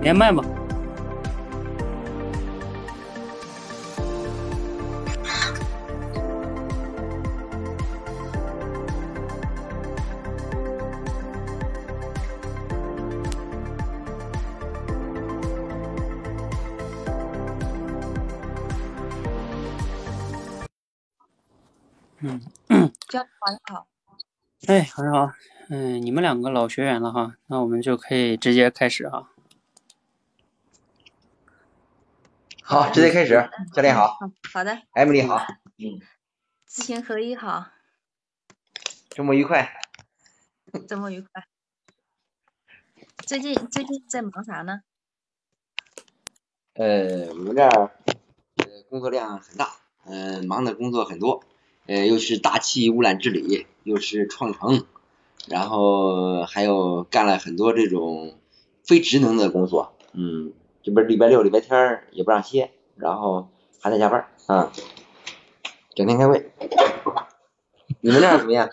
[0.00, 0.42] 嗯，连麦吧。
[22.22, 23.86] 嗯，教晚上好。
[24.66, 25.32] 哎，很好。
[25.68, 29.30] 嗯，你们两个老学员了哈，那我们就可以直接开始哈。
[32.70, 33.50] 好，直接开始。
[33.74, 34.16] 教练好。
[34.52, 34.80] 好的。
[34.92, 35.44] 艾米丽好。
[35.76, 35.98] 嗯。
[36.68, 37.66] 知行合一好。
[39.08, 39.72] 周末愉快。
[40.88, 41.48] 周末愉快。
[43.26, 44.82] 最近最近在忙啥呢？
[46.74, 47.90] 呃，我们这儿
[48.58, 49.72] 呃工作量很大，
[50.04, 51.42] 嗯，忙的工作很多。
[51.86, 54.86] 呃，又是大气污染治理，又是创城，
[55.48, 58.38] 然后还有干了很多这种
[58.84, 60.52] 非职能的工作，嗯，
[60.82, 63.48] 这不礼拜六、礼拜天也不让歇，然后
[63.80, 64.72] 还在加班啊，
[65.94, 66.52] 整天开会。
[68.00, 68.68] 你们那儿怎么样？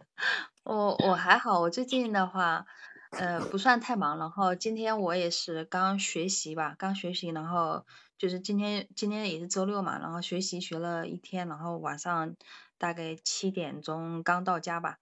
[0.64, 2.66] 我我还好，我最近的话，
[3.10, 7.84] 呃，不算太忙，然后今天我也是刚学习吧，刚学习，然后。
[8.16, 12.36] 就是今天，今天也是周六嘛，然后学习学了一天，然后晚上
[12.78, 14.98] 大概七点钟刚到家吧。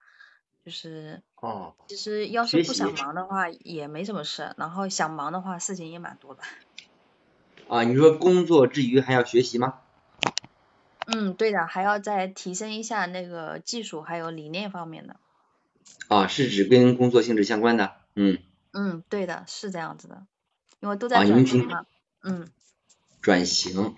[0.65, 6.41] 就是哦，其实要是不想忙的话也没什么事，然后想忙的话事情也蛮多的。
[7.67, 9.79] 啊，你说工作之余还要学习吗？
[11.05, 15.17] 嗯，对的，还要再提升一下那个技术还有理念方面的。
[16.07, 18.37] 啊，是指跟工作性质相关的，嗯。
[18.71, 20.25] 嗯，对的，是这样子的，
[20.79, 21.85] 因为都在转型嘛，
[22.23, 22.47] 嗯。
[23.21, 23.97] 转型，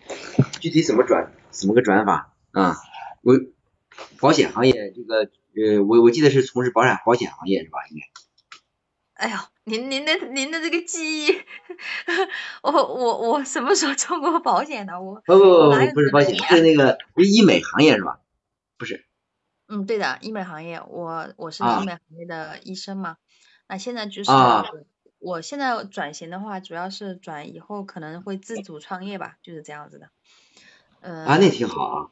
[0.59, 2.75] 具体怎么转，怎么个转法啊？
[3.21, 3.35] 我
[4.19, 7.79] 保险行业这个，呃，我我记得是从事保险保险行业是吧？
[7.91, 8.05] 应该。
[9.13, 11.31] 哎呦，您您的您的这个记忆，
[12.61, 15.01] 我我我什么时候做过保险的？
[15.01, 18.19] 我不不不不是保险，是那个是医美行业是吧？
[18.77, 19.05] 不是。
[19.67, 23.17] 嗯，对的，医美行业，我我是医美行业的医生嘛。
[23.67, 24.31] 那现在就是。
[25.17, 30.09] 我现在转型的话，主要是转以后可能会自主创业吧，就是这样子的。
[31.01, 32.11] 呃啊，那挺好啊。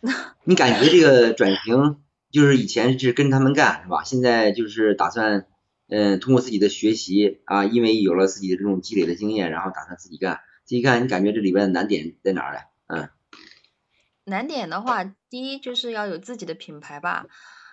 [0.44, 4.02] 你感觉这个转型就是以前是跟他们干是吧？
[4.02, 5.46] 现在就是打算
[5.88, 10.40] 嗯通过自己的学习啊，因为有了自己的这种积累的经验，然后打算自己干。
[10.64, 12.60] 自己干，你感觉这里边的难点在哪儿嘞？
[12.86, 13.08] 嗯。
[14.24, 17.26] 难点的话，第一就是要有自己的品牌吧。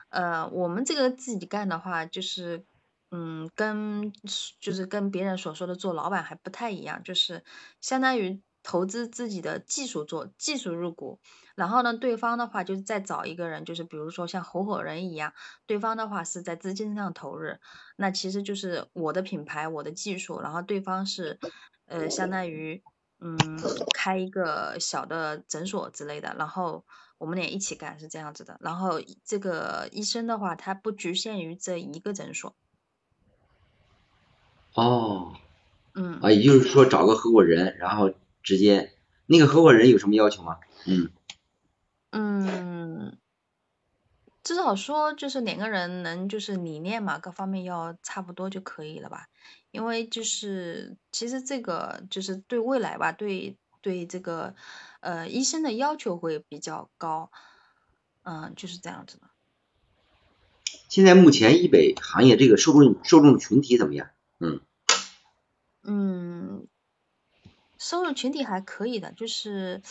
[0.09, 2.65] 呃，我们这个自己干的话，就是。
[3.11, 4.13] 嗯，跟
[4.59, 7.43] 就是跟别人所说的做老板还不太一样，就是
[7.81, 11.19] 相当于投资自己的技术做技术入股，
[11.55, 15.33] 然后呢，对方的话就是再找一个人，就是比如说像合伙人一样，
[15.65, 17.55] 对方的话是在资金上投入，
[17.95, 21.39] 那其实就是我的品牌我的技术，然后对方是
[21.85, 22.83] 呃相当于
[23.19, 23.37] 嗯
[23.93, 26.85] 开一个小的诊所之类的，然后
[27.17, 32.55] 我们俩一起干是这样子的，然后这个医生的话他不局限于这一个诊所。
[34.75, 35.33] 哦，
[35.95, 38.13] 嗯，啊，也就是说找个合伙人，然后
[38.49, 38.91] 直接
[39.27, 40.57] 那个合伙人有什么要求吗？
[40.87, 41.11] 嗯，
[42.09, 43.15] 嗯，
[44.43, 49.27] 至少说就是两个人能就是理念嘛，各方面要差不多就可以了吧？
[49.69, 54.55] 因为就是其实这个就是对未来吧，对对这个
[55.01, 57.29] 呃医生的要求会比较高，
[58.23, 59.29] 嗯，就是这样子的。
[60.87, 64.09] 现在目前医美行业这个受众受众群体怎么样？
[64.39, 64.61] 嗯，
[65.83, 66.67] 嗯，
[67.79, 69.81] 收入群体还可以的，就是，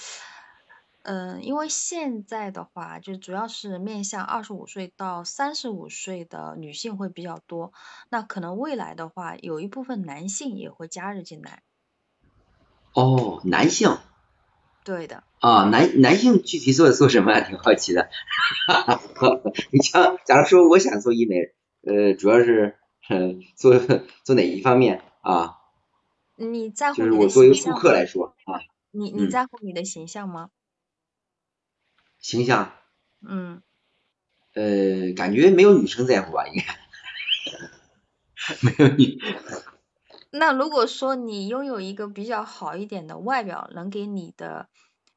[1.03, 7.73] 嗯，因为现在的话，就主要是面向二十五岁到三十五岁的女性会比较多，
[8.11, 11.63] 那可能未来的话，有一部分男性也会加入进来。
[12.93, 13.99] 哦，男性。
[14.85, 15.25] 对的。
[15.41, 17.41] 啊，男男性具体做做什么？
[17.41, 18.11] 挺好奇的。
[19.73, 21.37] 你像，假如说我想做医美，
[21.83, 22.77] 呃，主要是。
[23.11, 23.79] 嗯，做
[24.23, 25.58] 做哪一方面啊？
[26.39, 28.61] 你在乎就是我作为顾客来说啊。
[28.91, 30.51] 你你在乎你的形象吗？
[32.21, 32.73] 形象？
[33.21, 33.61] 嗯。
[34.55, 36.65] 呃，感觉没有女生在乎吧，应该。
[38.63, 39.21] 没有女。
[40.31, 44.69] 那如果说你拥有一个比较好一点的外表，能给你的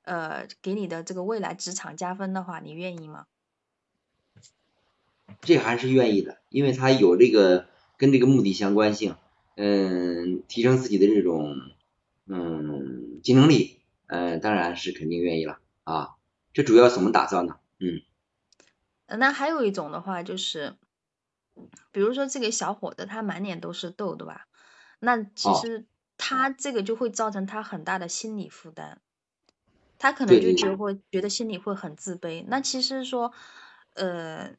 [0.04, 3.28] 呃给你的这个未来职场加分的话，你愿意吗？
[5.42, 7.68] 这还是愿意的，因为他有这个。
[7.98, 9.16] 跟这个目的相关性，
[9.56, 11.56] 嗯，提升自己的这种
[12.28, 16.16] 嗯竞争力，嗯，当然是肯定愿意了啊。
[16.54, 17.58] 这主要怎么打造呢？
[17.80, 18.02] 嗯，
[19.18, 20.76] 那还有一种的话就是，
[21.92, 24.48] 比如说这个小伙子他满脸都是痘，对吧？
[25.00, 25.86] 那其实
[26.18, 29.00] 他这个就会造成他很大的心理负担，
[29.98, 32.46] 他可能就觉会觉得心里会很自卑。
[32.48, 33.34] 那其实说，
[33.94, 34.56] 呃，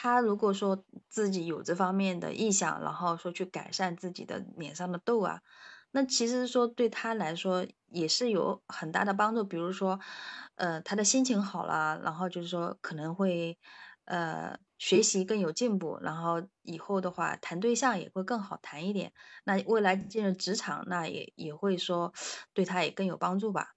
[0.00, 5.42] 他如果说自己有这方面的意向，然后说去改善自己的脸上的痘啊。
[5.90, 9.98] 那其实说对他来说也是有很大的帮助，比如说，
[10.54, 13.58] 呃，他的心情好了，然后就是说可能会，
[14.04, 19.12] 呃，学习更有进步，然后以后的话谈对象也会更好谈一点。
[19.42, 22.12] 那未来进入职场，那也也会说
[22.54, 23.74] 对他也更有帮助吧。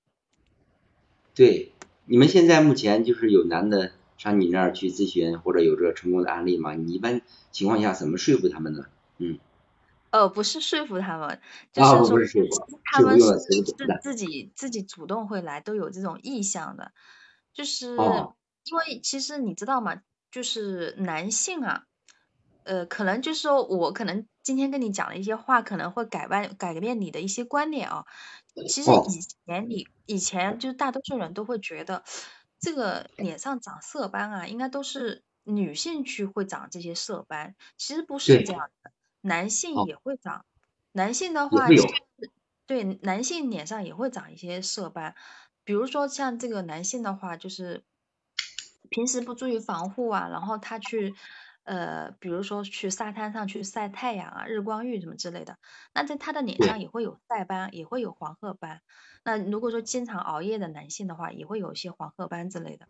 [1.33, 1.71] 对，
[2.05, 6.75] 你们现在目前就是有男的上你那儿去咨询，或者有这个成功的案例吗？
[6.75, 8.85] 你一般情况下怎么说服他们呢？
[9.17, 9.39] 嗯。
[10.11, 11.41] 呃，不是说服他们，
[11.73, 12.19] 就是说
[12.83, 16.91] 他们是是自己自己主动会来，都有这种意向的，
[17.51, 20.01] 就是因为其实你知道吗？
[20.29, 21.85] 就是男性啊，
[22.63, 28.05] 呃，可能就是说我可能今天跟你讲的一些话，可能会改变改变你的一些观点啊。
[28.69, 32.03] 其实以前你以前就是大多数人都会觉得，
[32.61, 38.91] 这个脸上长色斑啊，应该都是女性去会长这些色斑，其实不是这样的。
[39.21, 40.45] 男性也会长，
[40.91, 41.67] 男性的话，
[42.65, 45.15] 对男性脸上也会长一些色斑，
[45.63, 47.83] 比如说像这个男性的话，就是
[48.89, 51.13] 平时不注意防护啊，然后他去
[51.71, 55.55] 呃，比如说去沙滩上去晒太阳啊，日光浴什么之类的，
[55.93, 58.81] 那在他的脸上也会有晒斑，也会有黄褐斑。
[59.23, 62.87] 那如果说经常熬夜的男性的话，也会有一些黄褐斑之类的。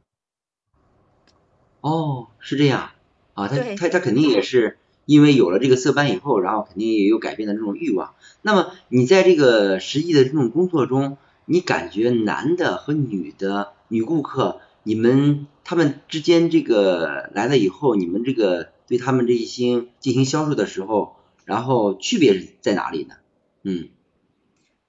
[1.81, 2.89] 哦，是这样
[3.35, 4.79] 啊，他他他肯定也是。
[5.05, 8.13] 因为有了这个色斑以后，然后肯定也有改变的这种欲望。
[8.41, 23.15] 那么你在这个实际的这种工作中，你感觉男的和女的女顾客，你们他们之间这个来了以后，你们这个对他们这一些进行销售的时候，然后区别是在哪里呢？
[23.63, 23.89] 嗯，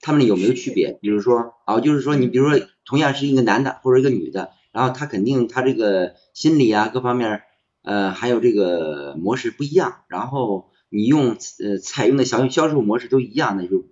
[0.00, 0.98] 他们有没有区别？
[1.00, 7.42] 比如说啊，就是说你比如说同样是一个男的或者一个女的，然后他肯定他这个心理啊各方面。
[7.84, 13.84] 呃，还有这个模式不一样，然后你用呃采用的销销售模式都一样，那就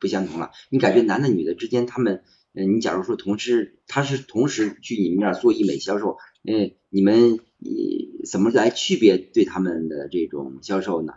[0.00, 0.50] 不相同了。
[0.68, 11.14] 你感觉男的女的之间，他们，嗯，你假如说同时他是同时去你们那儿做医美销售，嗯，你们你怎么来区别对他们的这种销售呢？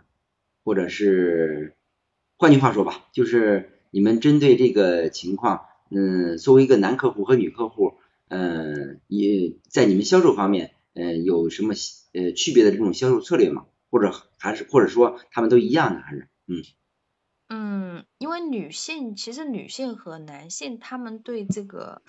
[0.64, 1.76] 或者是
[2.36, 7.94] 换句话说吧，就是你们针对这个情况，嗯，作为一个男客户和女客户，
[8.28, 10.72] 嗯，也在你们销售方面。
[10.96, 11.74] 嗯，有什么
[12.12, 13.66] 呃区别的这种销售策略吗？
[13.90, 16.62] 或者还是或者说他们都一样的还是嗯？
[17.54, 22.02] 嗯，因为女性其实女性和男性他们对这个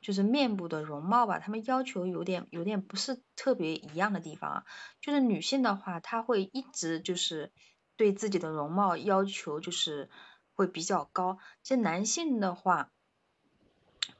[0.00, 4.64] 就是面部的容貌吧，他们要求有点有点不是特别一样的地方啊。
[5.00, 7.50] 就是女性的话，她会一直就是
[7.96, 10.08] 对自己的容貌要求就是
[10.54, 11.38] 会比较高。
[11.62, 12.90] 其实男性的话，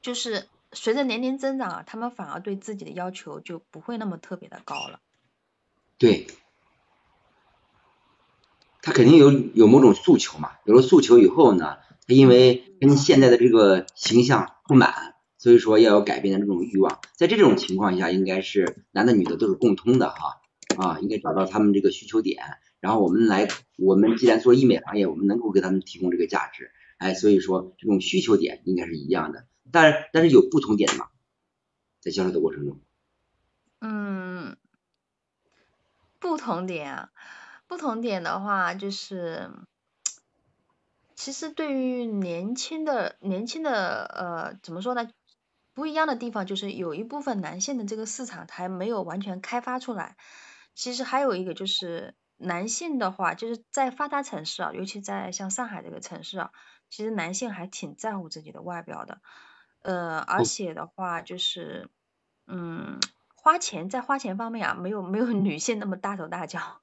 [0.00, 0.48] 就是。
[0.74, 5.00] 随着年龄增长啊，他们反而对自己的要求就不会那么特别的高了。
[5.98, 6.26] 对，
[8.82, 17.00] 他肯定有有某种诉求嘛，有了诉求以后呢，他因为跟现在的这个形象不满，所以说要有改变的这种欲望。
[17.16, 20.40] 在这种情况下，应该是男的女的都是共通的哈
[20.76, 22.42] 啊，应该找到他们这个需求点，
[22.80, 23.48] 然后我们来，
[23.78, 29.46] 我们既然做医美行业，我们能够给他们提供这个价值，哎，所以说这种需求点应该是一样的。
[29.70, 31.06] 但是但是有不同点吗？
[32.00, 32.80] 在销售的过程中？
[33.80, 34.56] 嗯，
[36.18, 37.10] 不同点啊，
[37.72, 39.50] 不同点的话就是，
[41.14, 45.08] 其实对于年轻的年轻的呃怎么说呢？
[45.72, 50.18] 不一样的地方就是有一部分男性的这个市场还没有完全开发出来。
[50.74, 56.50] 其实还有一个就是男性的话，就是在发达城市啊，尤其在像上海这个城市啊，
[56.90, 59.22] 其实男性还挺在乎自己的外表的。
[59.80, 61.88] 呃，而且的话就是，
[62.46, 63.00] 嗯，
[63.34, 66.81] 花钱在花钱方面啊，没有没有女性那么大手大脚。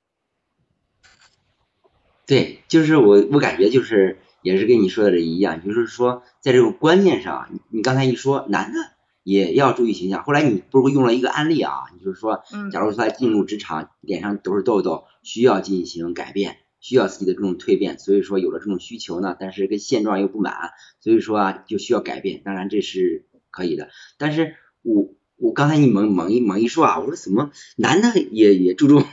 [2.30, 8.78] 对，就是我我感觉就是也是跟你说的这一样，就是说在这个观念上，你刚才一说男的
[9.24, 16.58] 也要注意形象，后来你不是用了一个案例啊，你就是说，假如说他进入职场，脸上都是痘痘，需要进行改变。
[16.82, 20.54] 需要自己的这种蜕变，所以说有了这种需求呢，但是跟现状又不满，
[21.02, 22.42] 所以说啊就需要改变。
[22.46, 29.04] 当然这是可以的，但是我我刚才你猛猛一猛一说啊，我说怎么男的也也注重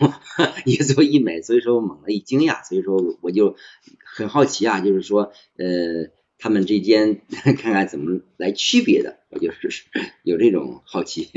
[0.64, 3.56] 也做医美，所以说我猛了一惊讶，所以说我就
[4.04, 9.85] 很好奇啊，就是说呃他们之间看看怎么来区别的，我就是
[10.23, 11.30] 有这种好奇。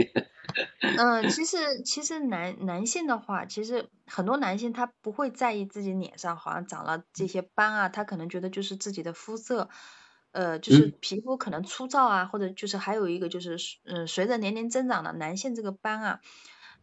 [0.81, 9.69] 嗯， 其实其实男男性的话，其实很多男性他不会在意自己脸上好像长了这些斑啊，他可能觉得就是自己的肤色，
[10.31, 16.19] 呃，就是嗯皮肤可能粗糙啊，或者就是还有一个就是，嗯，随着年龄增长的男性这个斑啊，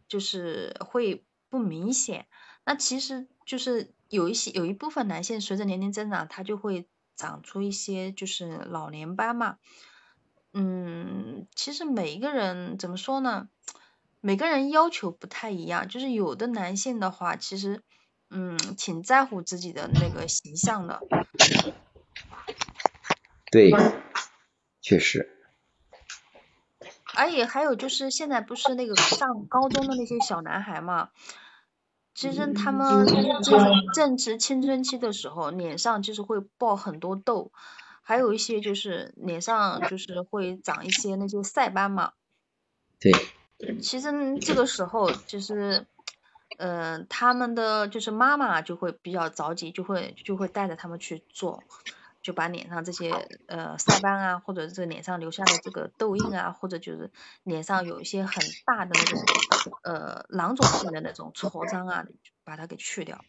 [0.07, 2.27] 就是会不明显。
[2.65, 9.57] 那其实就是有一些有一部分男性随着年龄增长，他就会长出一些就是老年斑嘛。
[10.53, 13.47] 嗯，其实每一个人怎么说呢？
[14.19, 17.81] 每个人要求不太一样，就是有的男性的话，其实
[18.29, 20.99] 嗯挺在乎自己的那个形象的。
[23.51, 23.71] 对，
[24.81, 25.29] 确实，
[27.15, 31.09] 而且还有就是现在不是那个上高中的那些小男孩嘛，
[32.13, 37.51] 其实他们就是正正值青春期的时候，脸上就是会爆很多痘，
[38.01, 42.13] 还有一些就是脸上就是会长一些那些晒斑嘛。
[42.99, 43.13] 对，
[43.79, 44.11] 其实
[44.41, 45.85] 这个时候就是，
[46.57, 51.63] 呃，他们的就是妈妈就会比较着急，就会就会带着他们去做，
[52.27, 53.09] 就把脸上这些
[53.45, 57.09] 呃晒斑啊，或者是脸上留下的这个痘印啊，或者就是
[57.43, 59.23] 脸上有一些很大的那种
[59.81, 62.05] 呃囊肿性的那种痤疮啊，
[62.43, 63.23] 把它给去掉。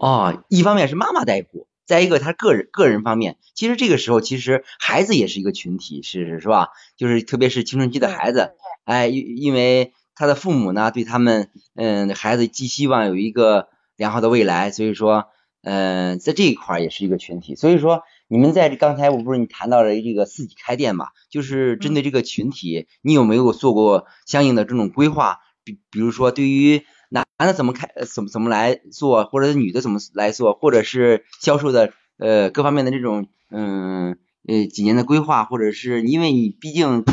[0.00, 6.70] 哦，一方面是妈妈在乎，再一个他个人个人方面，其实这个时候其实孩子也是一个群体，是是是吧？
[6.96, 15.28] 就是特别是青春期的孩子，哎，因因为他的父母呢对他们，嗯，孩子寄希望有一个良好的未来，所以说，
[15.62, 25.40] 嗯，在这一块儿也是一个群体，所以说你们在刚才我不是你谈到了这个自己开店嘛，就是针对这个群体，你有没有做过相应的这种规划？
[25.62, 34.16] 比比如说对于男的怎么开，呃怎么怎么来做，或者女的怎么来做，或者是销售的呃各方面的这种嗯
[34.48, 37.04] 呃几年的规划，或者是因为你毕竟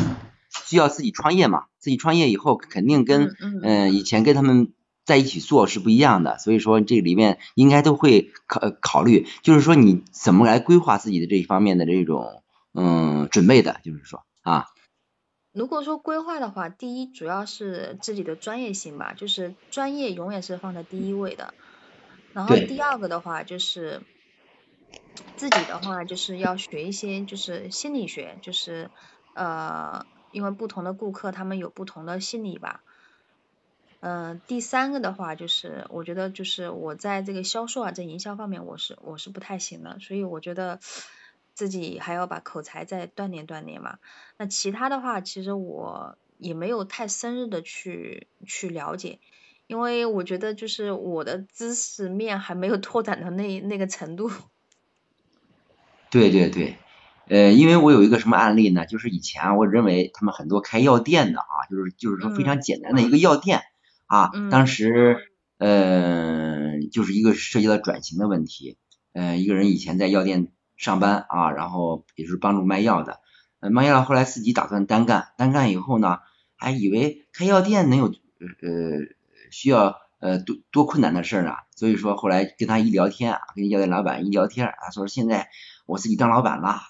[0.66, 4.72] 需要自己创业嘛，自己创业以后肯定跟嗯以前跟他们
[5.08, 12.42] 在一起做是不一样的，所以说这里面应该都会考考虑，就是说你怎么来规划自己的这一方面的这种
[12.74, 14.66] 嗯准备的，就是说啊
[15.54, 21.54] 如果说规划的话，第一主要是自己的专业性吧，就是专业永远是放在第一位的。
[22.34, 24.02] 然后第二个的话就是
[25.36, 28.90] 自己的话就是要学一些就是心理学，就是
[29.34, 32.82] 呃，因为不同的顾客他们有不同的心理吧。
[34.00, 40.78] 嗯、第三个的话就是我觉得就是我在这个销售啊，在营销方面我是我是不太行的，所以我觉得
[41.54, 43.98] 自己还要把口才再锻炼锻炼嘛。
[44.36, 49.18] 那其他的话，其实我也没有太深入的去去了解，
[49.66, 54.30] 因为我觉得就是我的知识面还没有拓展到那那个程度。
[56.10, 56.76] 对对对，
[57.26, 58.86] 呃，因为我有一个什么案例呢？
[58.86, 63.64] 就是以前啊，我认为他们很多开药店的啊，就是就是说非常简单的一个药店
[64.08, 64.50] 啊，嗯。
[64.50, 68.76] 当时呃就是一个涉及到转型的问题，
[69.12, 73.20] 呃，一个人以前在药店上班啊，然后也是帮助卖药的，
[73.60, 76.18] 呃，卖药后来自己打算单干，单干以后呢，
[76.56, 78.12] 还以为开药店能有呃
[79.50, 85.48] 需要呃多多困难的事儿呢，所以说后来跟他一聊天啊，跟药店老板一聊天，啊说现在
[85.86, 86.80] 我自己当老板了，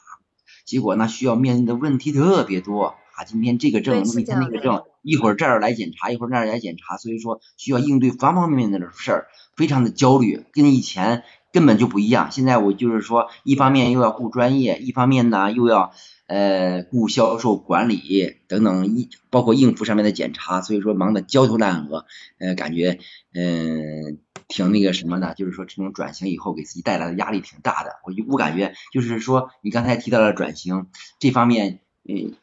[0.66, 2.94] 结果呢需要面临的问题特别多啊，
[3.24, 11.22] 今天这个证，明天那个证，一会儿这儿来检查，一会儿那儿来检查，所以说需要应对方方面面的事儿，非常的焦虑，跟以前
[11.52, 12.30] 根本就不一样。
[12.30, 15.92] 现在我就是说，一方面又要顾专业，一方面呢又要
[16.26, 22.04] 呃顾销售管理等等一包括应付上面的检查，所以说忙得焦头烂额，
[22.38, 22.98] 呃感觉
[23.34, 27.96] 嗯、挺那个什么的，就是说这种转型以后给自己带来的压力挺大的。
[28.04, 30.86] 我就我感觉就是说你刚才提到了转型
[31.18, 32.34] 这方面，嗯、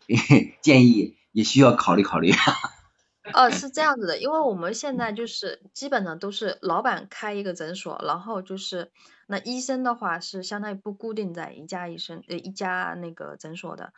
[0.61, 2.31] 建议也需要考虑考虑。
[3.33, 8.91] 哦，是这样子的，因为我们现在就是基本上都是老板开一个诊所，然后就是
[9.25, 13.93] 那医生的话是相当于不固定在一家医生呃一家那个诊所的，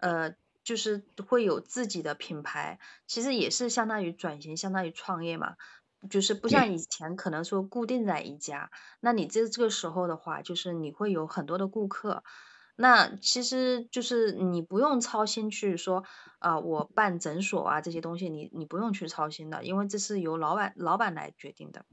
[0.00, 5.56] 呃，就是会有自己的品牌，其实也是相当于转型，相当于创业嘛。
[6.10, 12.24] 就是不像以前可能说固定在一家，那你这这个时候的话，就是你会有很多的顾客，
[12.74, 16.04] 那其实就是你不用操心去说，
[16.38, 21.84] 啊、我办诊所啊这些东西你，你不用去操心的，因为这是由老板老板来决定的。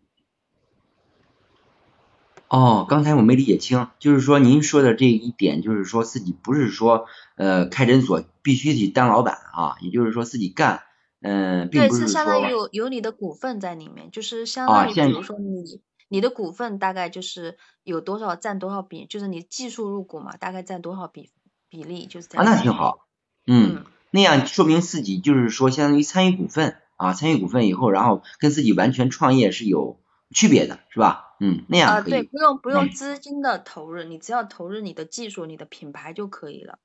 [2.48, 7.06] 哦，刚才我没理解清，就是说您说的这一点，就是说自己不是说
[7.36, 10.82] 呃开诊所必须得当老板啊，也就是说自己干，
[11.22, 21.30] 嗯、并对，不是是相当于有有你的股份在里面，就是相当于比如说你你的股份大概就是有多少占多少比，就是你技术入股嘛，大概占多少比
[21.70, 22.56] 比例，就是这啊，样。
[22.56, 23.08] 那挺好，
[23.48, 30.00] 嗯，那样说明自己就是说相当于参与股份啊，参与股份以后，然后跟自己完全创业是有
[30.32, 31.36] 区别的，是吧？
[31.39, 32.04] 嗯，那啊，样。
[32.04, 36.80] 对，不用不用嗯资金的投入，你只要投入你的技术、你的品牌就可以了。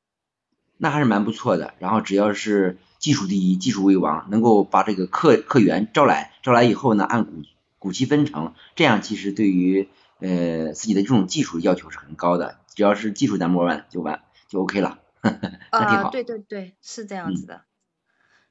[0.76, 1.74] 那还是蛮不错的。
[1.78, 7.32] 然后只要是技术第一，技术为王，能够把这个客客源招来，招来以后呢，按股
[7.84, 12.58] 股息分成，这样其实对于呃自己的这种技术要求是很高的。
[12.74, 16.08] 只要是技术 number one 就完就 OK 了， 那挺啊，好。
[16.08, 17.66] 对对对，是这样嗯子的。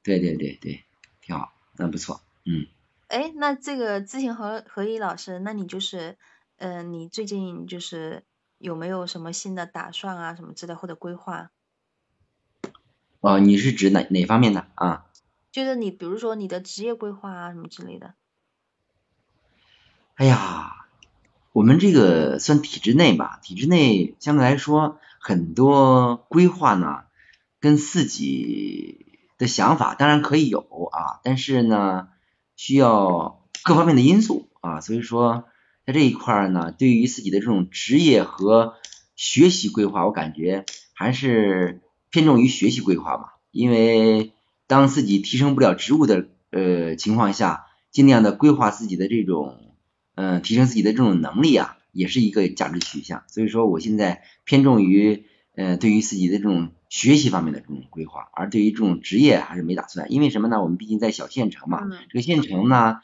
[0.04, 0.84] 对对对对，
[1.20, 2.20] 挺好，那不错。
[2.44, 2.68] 嗯，
[3.08, 6.16] 哎，那这个知行合合一老师，那你就是，
[6.58, 8.22] 嗯、你最近就是
[8.58, 11.50] 有没有什么新的打算啊，什么之类或者规划？
[13.18, 15.06] 哦，你是指哪哪方面的啊？
[15.50, 18.14] 就是你比如说你的职业规划啊，什么之类的。
[20.16, 20.86] 哎呀，
[21.52, 27.02] 我们这个算体制内吧，体制内相对来说很多规划呢，
[27.58, 29.06] 跟自己
[29.38, 30.60] 的想法当然可以有
[30.92, 32.06] 啊，但是呢，
[32.54, 35.46] 需要各方面的因素啊，所以说
[35.84, 38.74] 在这一块呢，对于自己的这种职业和
[39.16, 44.32] 学习规划，我感觉还是偏重于学习规划吧，因为
[44.68, 49.58] 当自己提升不了职务的呃情况下，尽量的规划自己的这种。
[50.14, 53.24] 嗯，提升自己的这种能力啊，也是一个价值取向。
[53.28, 60.12] 所以说，我现在偏重于，呃，对于自己的这种学习方面的这种规划，而对于这种职业还是没打算。
[60.12, 60.62] 因为什么呢？
[60.62, 62.96] 我们毕竟在小县城嘛，嗯这个县城呢，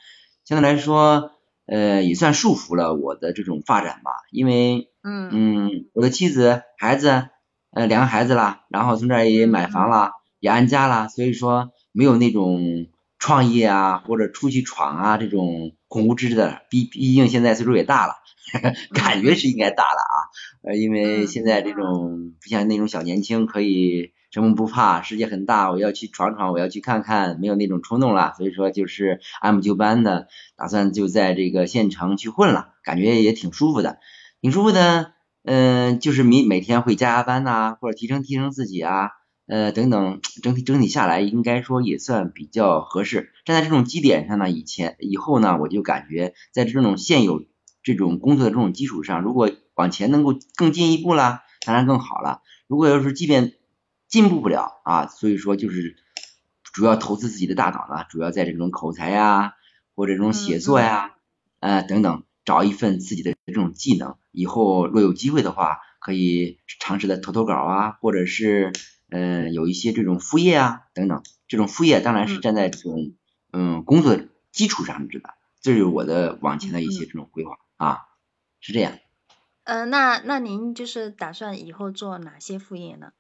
[0.44, 1.32] 相对来说，
[1.66, 4.10] 呃，也算束缚了我的这种发展吧。
[4.30, 7.28] 因为，嗯嗯，我的妻子、孩子，
[7.70, 12.86] 呃，两个孩子啦，然后从这儿也买房啦，也安家啦，所以说没有那种
[13.20, 16.62] 创业啊或者出去闯啊这种恐无知的。
[16.70, 18.14] 毕毕竟现在岁数也大了，
[18.92, 20.16] 感觉是应该大了啊。
[20.64, 28.32] 呃，因为嗯现在这种不像那种小年轻可以什么不怕，世界很大，我要去闯闯，我要去看看，没有那种冲动了。
[28.36, 33.98] 所以说就是按部就班的，打算就在这个县城去混了，感觉也挺舒服的，
[34.40, 35.12] 挺舒服的。
[35.42, 39.08] 嗯、就是每每天会加加班呐、或者提升提升自己啊，
[39.50, 43.32] 呃等等，整体整体下来应该说也算比较合适。
[43.44, 47.44] 站在这种基点上呢，以前以后呢，我就感觉在这种现有
[47.82, 52.42] 这种工作的这种基础上，如果往前能够更进一步啦，当然更好了。
[52.68, 53.54] 如果要是即便
[54.06, 55.96] 进步不了啊，所以说就是
[56.62, 59.54] 主要投资自己的大脑呢，主要在这种口才呀，
[59.96, 61.16] 或者这种写作呀，
[61.58, 68.72] 呃等等，找一份自己的这种技能，以后若有机会的话，可以尝试的投投稿啊，或者是
[69.10, 73.12] 嗯、呃有一些这种副业啊等等，这种副业当然是嗯站在这种
[73.52, 74.18] 嗯工作
[74.52, 77.98] 基础上指的，这是我的往前的一些这种规划啊，
[78.60, 78.92] 是这样。
[79.64, 83.12] 呃，那那您就是打算以后做哪些副业呢？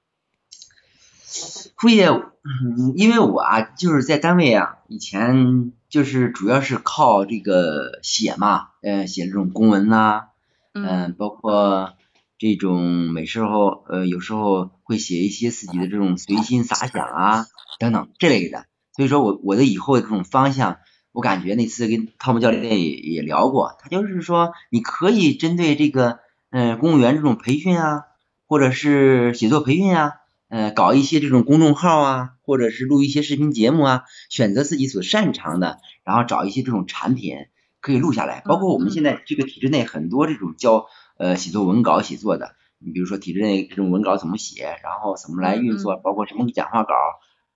[1.76, 10.30] 副业，嗯，因为我啊，就是在单位啊，以前就是主要是靠这个写嘛，呃，写这种公文呐、
[10.72, 11.94] 嗯、嗯包括
[12.40, 17.46] 这种每时候，呃，有时候会写一些自己的这种随心洒想啊，
[17.78, 18.64] 等等这类的。
[18.96, 20.78] 所以说我我的以后的这种方向，
[21.12, 28.04] 我感觉那次跟汤姆教练也也聊过，他就是说你可以针对这个，嗯、公务员这种培训啊，
[28.46, 30.14] 或者是写作培训啊。
[30.48, 37.36] 呃，搞一些这种公众号啊，或者是录一些视频节目啊，选择自己所擅长的，然后找一些这种产品
[37.80, 38.42] 可以录下来。
[38.44, 40.86] 包括我们现在这个体制内很多这种教
[41.20, 46.94] 呃写作文稿写作的，你比如说体制内这种文稿怎么写，然后怎么来运作，包括什么讲话稿，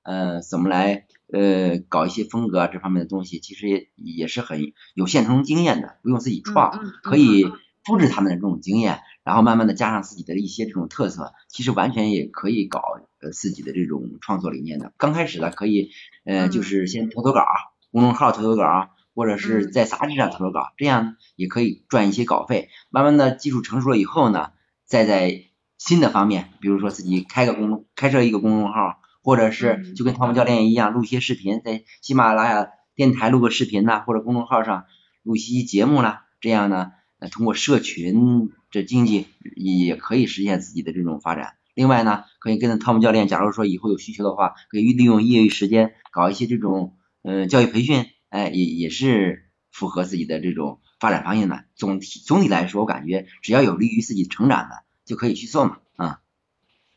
[0.03, 4.61] 呃，怎么来呃搞一些风格啊这方面的东西，其实也也是很
[4.95, 7.51] 有现成经验的，不用自己创，可以
[7.85, 9.01] 复制他们的这种经验。
[9.25, 12.83] 然后慢慢的加上自己的一些这种特色，其实完全也可以搞
[13.23, 14.93] 呃自己的这种创作理念的。
[14.99, 15.89] 刚开始的可以
[16.27, 17.47] 呃嗯就是先投投稿，
[17.91, 22.69] 公众号投投稿，或者是嗯在杂志上投投稿，这样也可以赚一些稿费。
[22.91, 24.51] 慢慢的技术成熟了以后呢，
[24.85, 25.45] 再在
[25.79, 34.85] 新的方面，比如说自己开个公众开设一个公众号，或者是嗯就跟汤姆教练一样录一些视频，在喜马拉雅电台录个视频呐，或者公众号上
[35.23, 36.93] 录一些节目啦，这样呢。
[37.21, 41.55] 呃，通过社群这经济也可以实现自己的这种发展。
[41.73, 51.67] 另外呢，可以跟着汤姆教练，假如说以后有需求的话，可以利用业余时间搞一些这种呃教育培训，哎，也也是符合自己的这种发展方向的。
[51.77, 56.21] 总体总体来说，我感觉只要有利于自己成长的，就可以去做嘛，啊、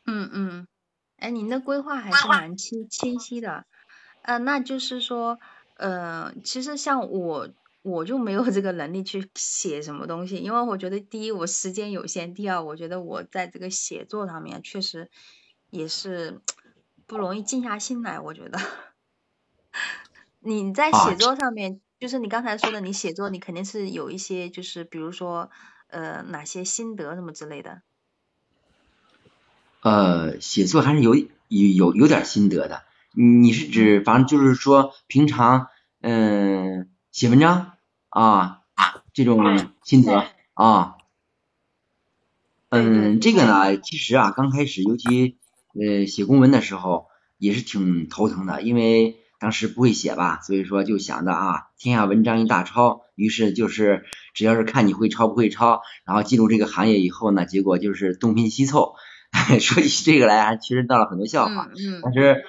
[0.08, 0.68] 嗯嗯，
[1.18, 3.68] 哎，您的规划还是蛮清清晰的，
[4.24, 5.38] 呃，那就是说，
[5.76, 7.50] 呃，其实像我，
[7.84, 15.12] 我就没有这个能力去写什么东西，因为我觉得第一我时间有限，第二我觉得我在这个写作上面确实
[15.70, 16.42] 也是
[17.06, 18.60] 不容易静下心来，我觉得。
[20.48, 25.52] 你在啊写作上面，就是你刚才说的，你写作你肯定是有一些，就是比如说
[25.88, 27.82] 呃哪些心得什么之类的。
[29.82, 32.84] 呃，写作还是有有有有点心得的。
[33.12, 35.68] 你是指，反正就是说，平常
[36.02, 37.74] 嗯、写文章
[38.10, 38.62] 啊
[39.14, 40.96] 这种心得啊。
[42.70, 45.38] 嗯，这个呢，其实啊，刚开始，尤其
[45.74, 47.08] 呃写公文的时候，
[47.38, 58.96] 也是挺头疼的，因为当时不会写吧，所以说就想着啊，天下文章一大抄，于是就是只要是看你会抄不会抄，然后进入这个行业以后呢，结果就是东拼西凑。
[59.60, 61.68] 说起这个来，还其实闹了很多笑话。
[61.76, 62.46] 嗯嗯但是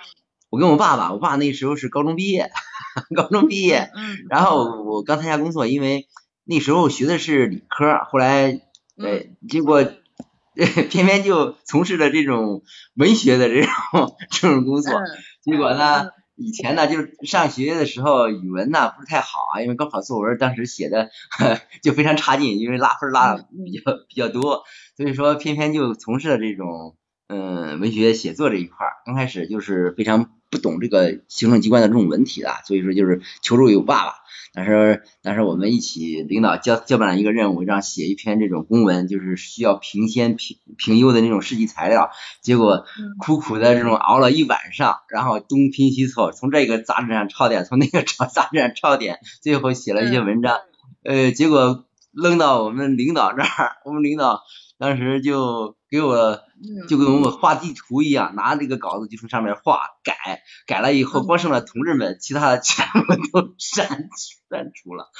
[0.48, 2.50] 我跟我爸爸，我爸那时候是高中毕业，
[3.16, 6.06] 高中毕业，嗯然后我刚参加工作，因为
[6.44, 8.60] 那时候学的是理科，后来
[8.96, 9.84] 呃嗯结果
[10.88, 12.62] 偏偏就从事了这种
[12.94, 15.04] 文学的这种这种工作，嗯
[15.42, 21.10] 结果呢，以前呢就是上学的时候语文呢不是太好啊，因为高考作文当时写的
[21.82, 24.62] 就非常差劲，因为拉分拉比较比较多，
[24.96, 26.96] 所以说偏偏就从事了这种
[27.26, 28.92] 嗯文学写作这一块儿。
[29.04, 34.14] 刚开始就是非常不懂这个行政机关的这种文体的，所以说就是求助于我爸爸。
[34.54, 42.10] 但是但是我们一起领导交交办了一个任务，让写一篇这种公文，就是需要评先评评优的那种事迹材料。
[42.40, 50.58] 结果嗯苦苦的这种熬了一晚上，然后东拼西凑，从这个杂志上抄点，从那个杂杂志上抄点，最后写了一些文章。
[51.04, 54.40] 呃，结果扔到我们领导这儿，我们领导
[54.78, 63.86] 当时就给我嗯就跟我们画地图一样，拿这个稿子就从上面画改，改了以后嗯光剩了同志们，其他的全部都删
[64.50, 65.10] 删除了，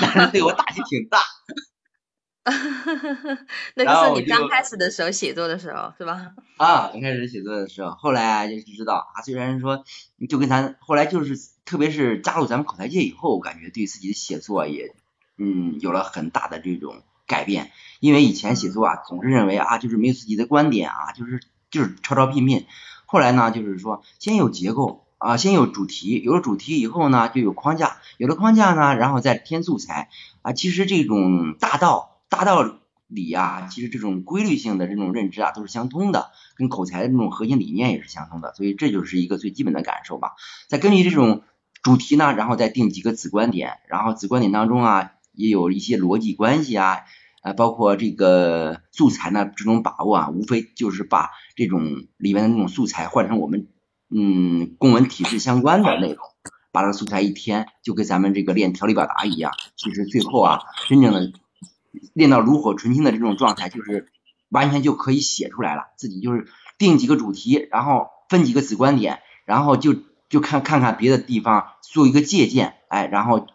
[0.00, 1.18] 但是对我打击挺大。
[3.76, 6.32] 那是你刚开始的时候写作的时候是吧？
[6.56, 9.84] 啊，刚开始写作的时候，后来就是知道啊，虽然说
[10.28, 14.92] 就跟咱后来就是，特别是加入咱们口才界以后，我感觉对自己的写作也
[15.38, 17.70] 嗯有了很大的这种改变。
[18.00, 21.40] 因为以前写作啊，总是认为啊，就是没有自己的观点啊，就是
[21.70, 22.66] 就是抄抄拼拼。
[23.06, 30.08] 后来呢，就是说先有结构啊，先有主题，有了主题以后呢，就有框架，有了框架呢，然后再添素材
[30.42, 30.52] 啊。
[30.52, 36.30] 其实这种大道大道理啊、其实这种规律性的这种认知啊，都是相通的。
[36.56, 40.32] 跟口才的这种核心理念也是相通的，所以这就是一个最基本的感受吧。
[40.68, 41.42] 再根据这种
[41.82, 47.00] 主题呢，然后再定几个子观点，然后子观点当中啊，也有一些逻辑关系啊，
[47.42, 53.68] 啊，包括这个素材呢这种把握啊，无非就是把这种里面的那种素材换成我们
[54.08, 56.18] 嗯公文体制相关的内容，
[56.70, 59.52] 把这个素材一填，就跟咱们这个练条理表达一样。
[59.76, 61.32] 其实最后啊，真正的
[62.14, 64.08] 练到炉火纯青的这种状态，就是
[64.48, 65.88] 完全就可以写出来了。
[65.96, 66.46] 自己就是
[66.78, 69.96] 定几个主题，然后分几个子观点，然后就
[70.28, 73.46] 就看看看别的地方做一个借鉴，哎，然后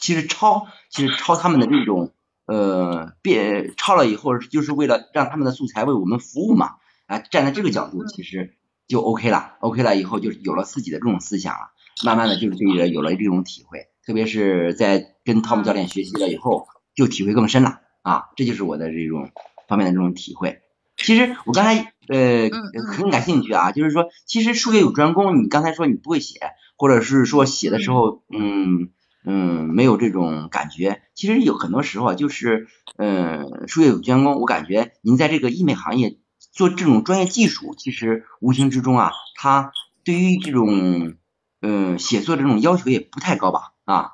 [0.00, 2.10] 其实抄，其实抄他们的这种
[2.46, 8.54] 呃变抄了以后，就是为了让他们的素材为我们服务嘛，啊，站在这个角度，其实
[8.88, 11.70] 就 OK 了，OK 了以后就有了自己的这种思想了，
[12.04, 19.30] 慢慢的就是对人有了这种体会，特别是在跟汤姆教练学习了以后，就体会更深了啊，这就是我的这种
[19.66, 20.60] 方面的这种体会。
[20.96, 22.48] 其实我刚才呃
[22.96, 26.40] 很感兴趣啊，就是说，其实术业有专攻，你刚才说你不会写，
[26.78, 28.88] 或者是说写的时候，嗯
[29.26, 36.16] 嗯没有这种感觉，其实有很多时候啊，就是嗯术业有专攻，我感觉您在这个医美行业
[36.52, 39.72] 做这种专业技术，其实无形之中啊，他
[40.04, 41.16] 对于这种
[41.60, 44.12] 嗯写作这种要求也不太高吧啊，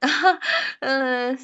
[0.80, 1.36] 呃，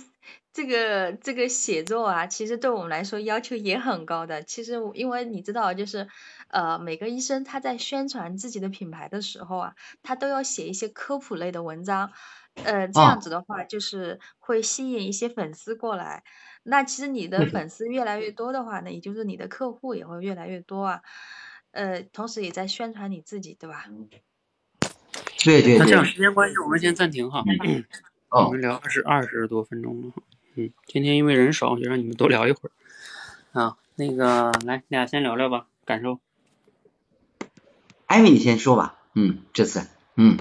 [0.59, 4.43] 这个这个写作啊，其实对我们来说要求也很高的。
[4.43, 6.09] 其实因为你知道，就是
[6.49, 12.11] 呃，每个医生他在宣传自己的品牌的时候啊，他都要写一些科普类的文章。
[12.65, 16.25] 呃，这啊样子的话，就是会吸引一些粉丝过来。
[16.65, 21.03] 那其实你的嗯粉丝越来越多的话呢，也就是你的客户也会越来越多啊。
[21.71, 23.85] 呃，同时也在宣传你自己，对吧？
[25.45, 27.45] 对对对那这样，时间关系，我们先暂停哈。
[28.31, 30.13] 我哦们聊二十二十多分钟了，
[30.59, 32.73] 嗯，今天因为人少，就让你们多聊一会儿。
[33.53, 36.19] 啊，那个来，你俩先聊聊吧，感受。
[38.07, 40.37] 艾米你先说吧，嗯，这次嗯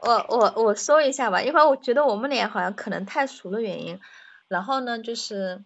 [0.00, 3.98] 我我我说一下吧，因为我觉得我们俩好像可能太熟的原因，
[4.46, 5.64] 然后呢，就是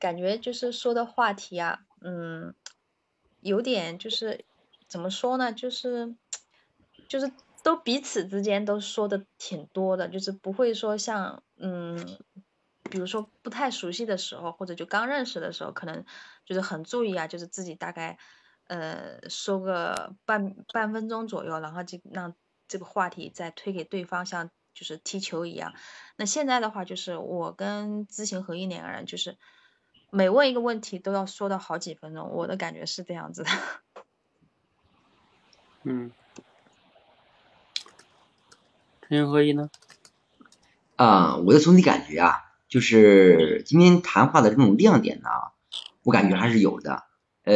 [0.00, 2.52] 感觉就是说的话题啊，嗯，
[3.40, 4.44] 有点就是
[4.88, 6.16] 怎么说呢，就是
[7.06, 7.30] 就是
[7.62, 12.18] 都彼此之间都说的挺多的，就是不会说像嗯，
[12.90, 16.04] 比如说不太熟悉的时候，或者就刚认识的时候，可能
[16.44, 18.18] 就是很注意啊，就是自己大概
[18.66, 22.34] 呃说个半半分钟左右，然后就让
[22.68, 25.74] 这个话题再推给对方，像就是踢球一样。
[26.16, 29.36] 那现在的话，就是我跟知行合一两个人，就是
[30.10, 33.50] 每问一个问题都要说到好几分钟，我的感觉是这样子的。
[35.82, 36.12] 嗯，
[39.02, 39.70] 知行合一呢？
[40.96, 45.28] 啊，我的总体感觉啊，就是今天谈话的这种亮点呢，
[46.02, 47.04] 我感觉还是有的。
[47.44, 47.54] 呃，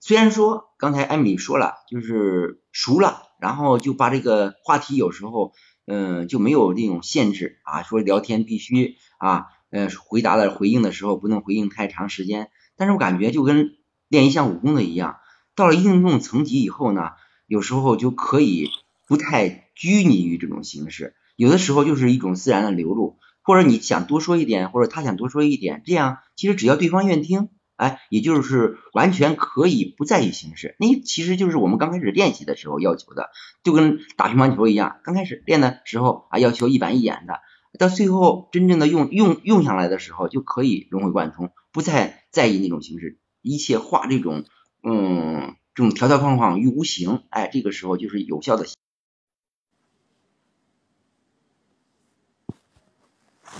[0.00, 5.52] 虽然说刚才艾米说了，就是熟了，然后就把这个话题有时候，
[5.84, 12.48] 嗯，就没有那种限制啊，说聊天必须啊，呃，回答的回应的时候不能回应太长时间。
[12.76, 13.72] 但是我感觉就跟
[14.08, 15.18] 练一项武功的一样，
[15.54, 17.10] 到了一定这种层级以后呢，
[17.46, 18.70] 有时候就可以
[19.06, 27.48] 不太拘泥于这种形式，有的时候就是一种自然的流露，或者你想多说一点，或者他想多说一点，这样其实只要对方愿听。
[27.76, 33.28] 哎，也就是完全可以不在意形式，那其实就是我们刚开始练习的时候要求的，
[33.62, 37.40] 就跟打乒乓球一样，刚开始练的时候啊，要求一板一眼的，
[37.78, 44.44] 到最后真正的用用用上来的时候，就可以融会贯通，不再在意那种形式，一切化这种
[44.82, 48.64] 嗯这种条条框框于无形，哎，这个时候就是有效的。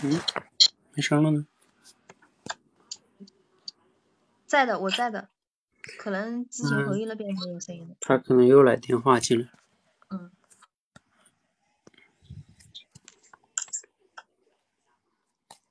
[0.02, 0.20] 嗯，
[0.94, 1.46] 没声了呢。
[4.46, 5.30] 在的，我在的，
[5.98, 7.96] 可能知行合一那边没有声音了。
[8.00, 9.48] 他可能又来电话进来。
[10.10, 10.30] 嗯。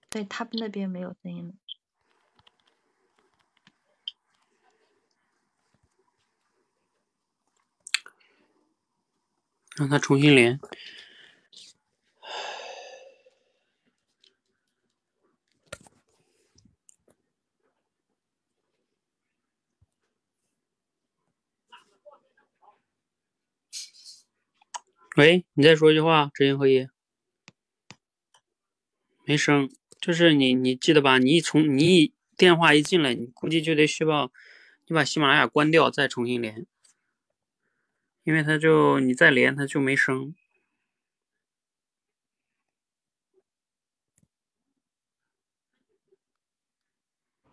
[0.10, 1.54] 对他们那边没有声音了。
[9.78, 10.60] 让他重新连。
[25.18, 26.90] 喂，你再说一句话，知行合一。
[29.24, 31.20] 没声，就是你，你记得吧？
[31.20, 34.30] 你一从你一电话一进来，你估计就得需要
[34.88, 36.66] 你把喜马拉雅关掉，再重新连，
[38.26, 40.36] 因为他就你再连他就没声。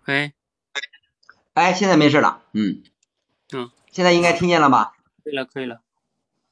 [0.07, 0.33] 喂，
[1.55, 2.83] 哎，现在没事了，嗯，
[3.53, 4.97] 嗯，现在应该听见了吧？
[5.23, 5.81] 可以了，可以了，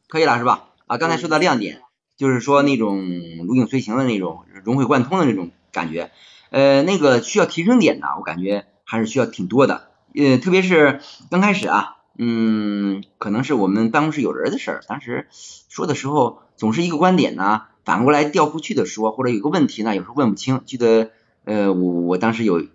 [0.07, 0.69] 可以了是吧？
[0.91, 1.83] 啊，刚才说的亮点
[2.17, 2.99] 就是说那种
[3.47, 6.11] 如影随形的那种融会贯通的那种感觉，
[6.51, 10.99] 呃，那个需要提升点呢，我感觉还是需要挺多的，呃，特别是
[11.31, 15.29] 刚开始啊，嗯，可能是我们办公室有人的事儿，当时
[15.69, 21.13] 说的时候总是一个观点呢，反过来调不去的说，或者有个问题呢，有时候问不清，记得
[21.45, 22.67] 呃，我我当时有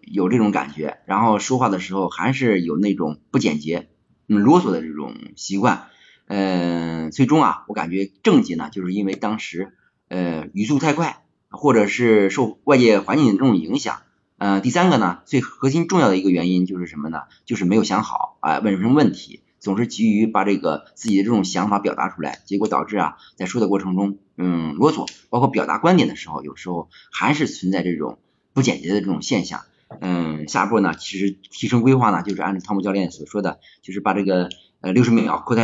[0.00, 3.86] 有这种感觉，然后说话的时候还是有那种不简洁、
[4.28, 5.84] 嗯啰嗦的这种习惯。
[6.26, 9.74] 嗯，最终啊，我感觉症结呢，就是因为当时
[10.08, 13.98] 呃语速太快，或者是受外界环境的这种影响。
[14.38, 17.22] 嗯，第三个呢，最核心重要的一个原因就是什么呢？
[17.44, 28.18] 就是没有想好啊，问什么问题，总是急于把这个自己的这种想法表达出来，结果导致啊，在说的过程中，嗯，啰嗦，包括表达观点的时候，有时候还是存在这种
[28.52, 29.60] 不简洁的这种现象。
[30.00, 34.48] 嗯，下一步呢，其实提升规划呢，就是按照汤姆教练所说的，就是把这个
[34.80, 35.62] 呃六十秒扩大。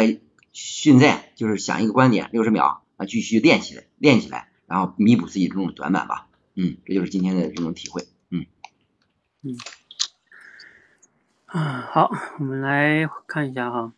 [0.52, 6.26] 训练就是想一个观点，六十秒啊，继续练起来，练起来，然后弥补自己这种短板吧。
[6.54, 8.06] 嗯，这就是今天的这种体会。
[8.30, 8.46] 嗯
[9.42, 9.56] 嗯
[11.46, 13.92] 啊，好，我们来看一下哈。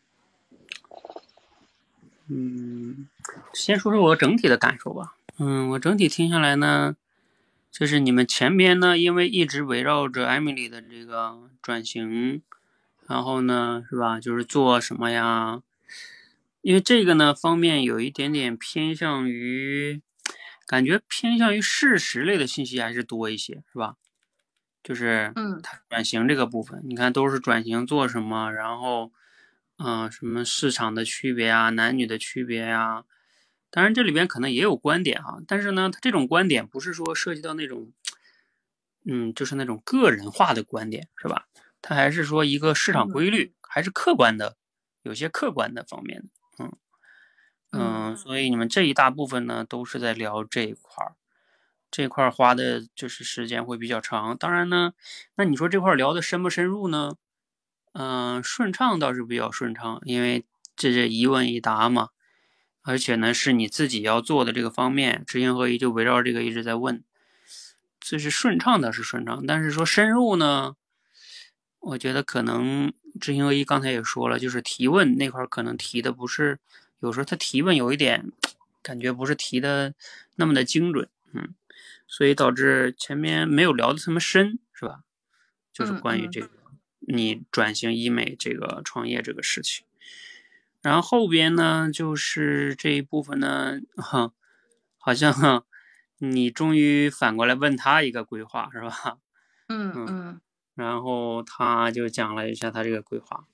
[2.29, 3.09] 嗯，
[3.53, 5.15] 先说说我整体的感受吧。
[5.39, 6.97] 嗯，我整体听下来呢，
[7.71, 12.43] 就是你们前边呢，因为一直围绕着艾米丽的这个转型，
[13.07, 14.21] 然后呢，是吧？
[14.21, 15.63] 就是做什么呀？
[16.63, 20.01] 因为这个呢方面有一点点偏向于，
[20.67, 23.97] 感觉偏向于事实类的信息还是多一些，是吧？
[24.83, 29.13] 就是嗯，转型这个部分，你看都是转型做什么，然后
[29.79, 33.05] 嗯，什么市场的区别啊，男女的区别呀，
[33.71, 37.93] 当然这里边可能也有观点啊，但是呢，它这种观点不是说涉及到那种，
[39.05, 41.47] 嗯，就是那种个人化的观点，是吧？
[41.81, 44.57] 它还是说一个市场规律，还是客观的，
[45.03, 46.29] 有些客观的方面的。
[47.73, 51.17] 嗯嗯，所以你们这一大部分呢，都是在聊这一块儿，
[51.91, 54.37] 这块儿花的就是时间会比较长。
[54.37, 54.93] 当然呢，
[55.37, 57.17] 那你说这块聊的深不深入呢？
[57.95, 60.45] 嗯，顺畅倒是比较顺畅，因为
[60.77, 62.09] 这是一问一答嘛，
[62.83, 67.05] 而且呢是你自己要做的这个方面，知行合一就围绕这个一直在问，
[68.01, 70.75] 这是顺畅的是顺畅，但是说深入呢，
[71.81, 76.59] 我觉得可能知行合一刚才也说了，就是提问那块儿可能提的不是，
[77.03, 78.31] 有时候他提问有一点
[78.81, 79.93] 感觉不是提的
[80.37, 81.55] 那么的精准，嗯，
[82.07, 85.03] 所以导致前面没有聊的这么深，是吧？
[85.73, 86.49] 就是关于这个
[87.01, 89.85] 你转型医美这个创业这个事情。
[90.81, 94.33] 然后后边呢，就是这一部分呢，哈，
[94.99, 95.65] 好像
[96.19, 99.19] 你终于反过来问他一个规划，是吧？
[99.69, 100.41] 嗯嗯。
[100.75, 103.47] 然后他就讲了一下他这个规划。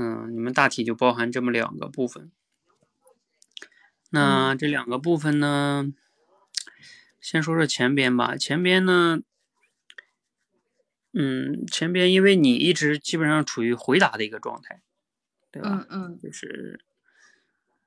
[0.00, 2.32] 嗯，你们大体就包含这么两个部分。
[4.08, 5.92] 那这两个部分呢，
[7.20, 8.34] 先说说前边吧。
[8.34, 9.20] 前边呢，
[11.12, 14.82] 嗯，前边因为你一直基本上处于回答的一个状态。
[15.52, 15.84] 对吧？
[15.90, 16.78] 嗯嗯，就是，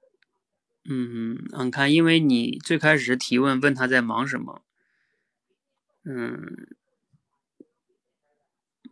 [0.83, 4.65] 嗯，你看，因为你最开始提问问他在忙什么，
[6.03, 6.75] 嗯，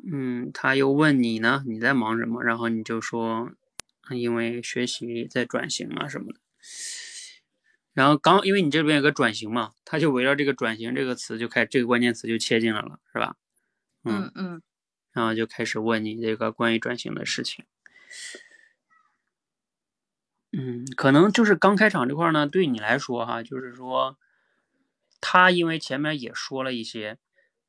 [0.09, 2.41] 嗯，他又问你呢，你在忙什么？
[2.43, 3.51] 然后你就说，
[4.09, 6.39] 因为学习在转型啊什么的。
[7.93, 13.35] 然后刚因为你这边有个转型嘛，他就围绕这个转型这个词就开这个关键词就切进来了，是吧？
[14.03, 14.61] 嗯嗯，
[15.11, 17.65] 然后就开始问你这个关于转型的事情。
[20.53, 24.17] 嗯，可能就是刚开场这块呢，对你来说哈，就是说，
[25.19, 27.17] 他因为前面也说了一些，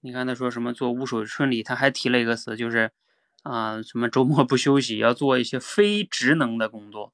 [0.02, 2.90] 你看他说什么做无手顺利，他还提了一个词，就是
[3.44, 7.12] 啊，什么周末不休息，要做一些非职能的工作，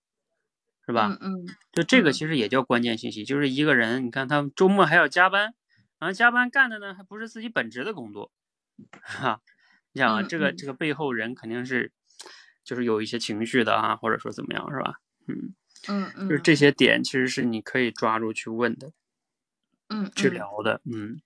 [0.87, 1.19] 是吧？
[1.21, 1.57] 嗯嗯。
[1.71, 5.55] 就这个其实也叫关键信息，就是一个人，你看他周末还要加班，
[5.99, 8.33] 然后加班干的呢还不是自己本职的工作，
[9.03, 9.43] 哈，
[9.93, 11.93] 你想啊，这个这个背后人肯定是
[12.65, 14.95] 就是有一些情绪的啊，或者说怎么样，是吧？
[15.27, 15.55] 嗯
[15.89, 18.93] 嗯嗯，就是这些点其实是你可以抓住去问的，
[19.89, 21.21] 嗯，去聊的，嗯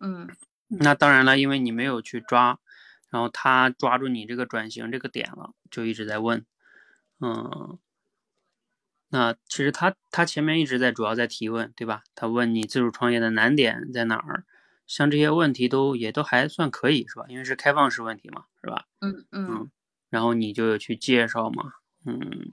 [0.00, 0.28] 嗯。
[0.68, 2.58] 那当然了，因为你没有去抓，
[3.10, 6.44] 然后他抓住你这个转型这个点了，就一直在问，
[7.20, 7.78] 嗯。
[9.08, 12.02] 那其实他他前面一直在主要在提问，对吧？
[12.16, 14.44] 他问你自主创业的难点在哪儿，
[14.86, 17.24] 像这些问题都也都还算可以，是吧？
[17.28, 18.86] 因为是开放式问题嘛，是吧？
[19.00, 19.70] 嗯嗯。
[20.10, 21.74] 然后你就有去介绍嘛，
[22.04, 22.52] 嗯。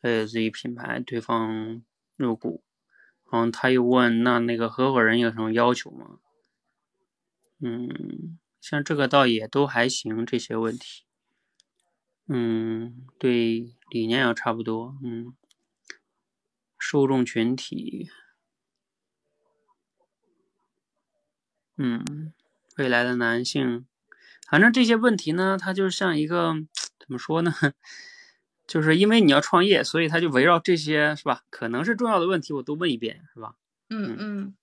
[0.00, 1.82] 还有自己品牌，对方
[2.16, 2.62] 入股，
[3.30, 6.18] 然后他又问，那那个合伙人有什么要求吗？
[7.60, 11.04] 嗯，像这个倒也都还行，这些问题，
[12.28, 15.34] 嗯，对，理念要差不多，嗯，
[16.78, 18.08] 受众群体，
[21.76, 22.32] 嗯，
[22.76, 23.86] 未来的男性，
[24.48, 26.54] 反正这些问题呢，它就像一个
[26.98, 27.52] 怎么说呢？
[28.68, 31.42] 就是因为你要创业，所以他就围绕这些是吧？
[31.48, 33.54] 可能是重要的问题，我都问一遍，是吧？
[33.88, 34.54] 嗯嗯，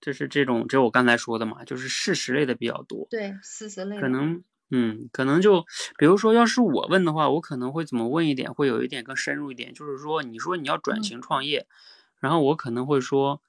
[0.00, 3.06] 这是这种，就我刚才说的嘛，就是事实类的比较多。
[3.10, 4.00] 对，事实类。
[4.00, 5.64] 可能，嗯，可能就
[5.98, 9.74] 比如说，要是我问的话，我可能会怎么问一点，会有一点更深入一点。
[9.74, 11.66] 就是说，你说你要转型创业，
[12.18, 13.42] 然后我可能会说，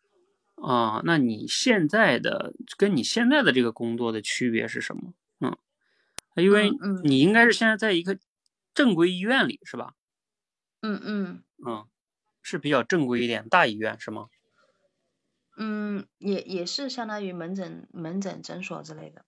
[0.56, 5.14] 啊，那你现在的跟你现在的这个工作的区别是什么？
[5.40, 5.56] 嗯，
[6.36, 6.72] 因为
[7.04, 8.18] 你应该是现在在一个。
[8.74, 9.96] 正规医院里是吧？
[10.82, 11.86] 嗯嗯嗯，
[12.42, 14.28] 是比较正规一点，大医院是吗？
[15.58, 19.26] 嗯，也也是相当于门诊、门诊诊所之类的。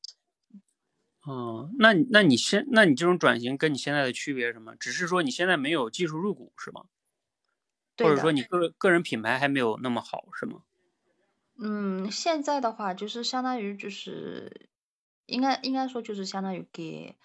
[1.26, 4.76] 哦，那那你现那你这种转型跟你现在的区别是什么？
[4.76, 6.86] 只是说你现在没有技术入股是吗？
[7.98, 10.64] 或者说你个个人品牌还没有那么好是吗？
[11.58, 14.70] 嗯，现在的话就是相当于就是
[15.26, 17.16] 应该应该说就是相当于给。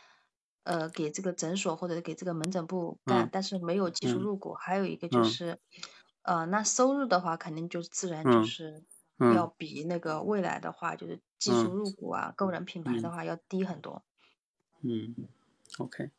[0.64, 4.52] 呃，给这个诊所或者给这个门诊部干，但是没有技术入股。
[4.52, 5.58] 还有一个就是，
[6.28, 8.82] 呃，那收入的话，肯定就自然就是
[9.34, 14.02] 要比那个未来的话，就是技术入股啊，个人品牌的话要低很多。
[14.82, 15.14] 嗯
[15.78, 16.10] ，OK。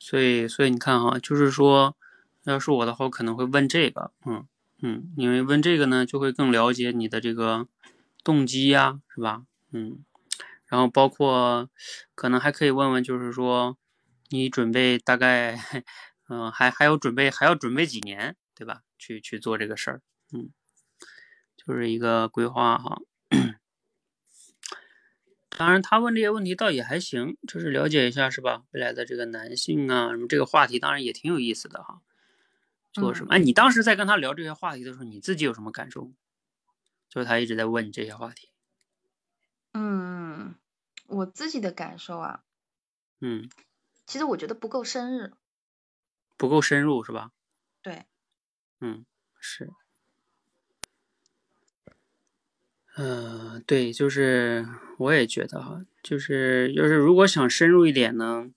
[0.00, 1.96] 所以，所以你看哈，就是说，
[2.42, 4.44] 要是我的话，我可能会问这个，嗯
[4.82, 7.68] 嗯，因为问这个呢，就会更了解你的这个
[8.24, 9.44] 动机呀，是吧？
[9.70, 10.04] 嗯。
[10.66, 11.70] 然后包括，
[12.16, 13.78] 可能还可以问问，就是说，
[14.30, 15.56] 你准备大概，
[16.28, 18.82] 嗯， 还还有准备还要准备几年，对吧？
[18.98, 20.50] 去去做这个事儿，嗯，
[21.56, 23.00] 就是一个规划哈。
[25.48, 28.64] 当然，他问这些问题倒也还行，就是了解一下，是吧？
[28.72, 32.02] 未来的这个男性啊，什么这个话题，当然也挺有意思的哈。
[32.92, 33.34] 做什么？
[33.34, 36.12] 哎，你当时在跟他聊这些话题的时候，你自己有什么感受？
[37.08, 38.50] 就是他一直在问你这些话题。
[39.72, 40.56] 嗯，
[41.06, 42.44] 我自己的感受啊，
[43.20, 43.48] 嗯，
[44.06, 45.30] 其实我觉得不够深入，
[46.36, 47.30] 不够深入是吧？
[47.80, 48.04] 对，
[48.80, 49.04] 嗯，
[49.40, 49.70] 是，
[52.96, 54.66] 嗯，对，就是
[54.98, 58.50] 我也觉得哈，就是要是如果想深入一点呢，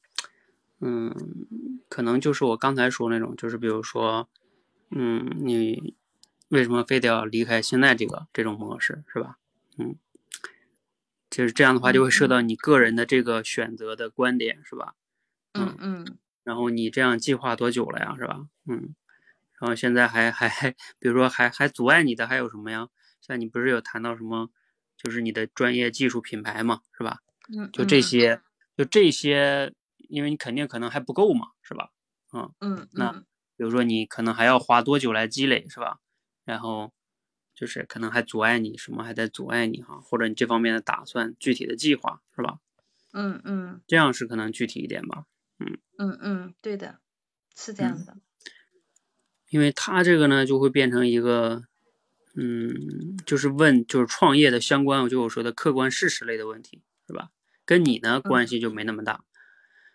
[0.82, 1.14] 嗯，
[1.90, 4.30] 可能就是我刚才说那种，就是比如说，
[4.92, 5.96] 嗯，你
[6.50, 9.38] 为什么非得要离开现在这个这种模式，是吧？
[9.78, 9.96] 嗯，
[11.30, 14.96] 就是这样的话，就会涉到你个人的这个选择的观点，是吧？
[15.54, 18.48] 嗯嗯然后你这样计划多久了呀，是吧？
[18.68, 18.96] 嗯，
[19.60, 22.88] 然后现在还还还，比如说还还阻碍你的还有什么呀？
[23.22, 24.50] 像你不是有谈到什么，
[24.98, 27.20] 就是你的专业技术品牌嘛，是吧？
[27.56, 28.42] 嗯，就这些，
[28.78, 31.90] 就这些，因为你肯定可能还不够嘛，是吧？
[32.32, 33.26] 嗯，嗯，那嗯
[33.58, 36.00] 比如说你可能还要花多久来积累，是吧？
[36.46, 36.94] 然后
[37.54, 42.60] 就是可能还阻碍你什么，还在阻碍你哈，或者你这方面的打算、具体的计划，是吧？
[43.12, 45.26] 嗯嗯这样是可能具体一点吧。
[45.98, 47.02] 嗯嗯，对的，
[47.56, 48.16] 是这样的。
[49.50, 51.64] 因为他这个呢，就会变成一个，
[52.36, 57.30] 嗯，就是问就是创业的相关，就我说的客观事实类的问题，是吧？
[57.66, 59.24] 跟你呢关系就没那么大，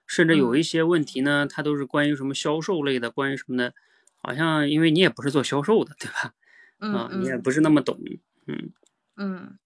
[0.07, 3.75] 甚至有一些问题呢，它都是关于什么销售类的，关于什么的，
[4.17, 6.35] 好像因为你也不是做销售的，对吧？
[6.81, 7.43] 嗯啊，你也嗯。
[7.43, 7.99] 不是那么懂，
[8.47, 8.73] 嗯。
[9.17, 9.59] 嗯。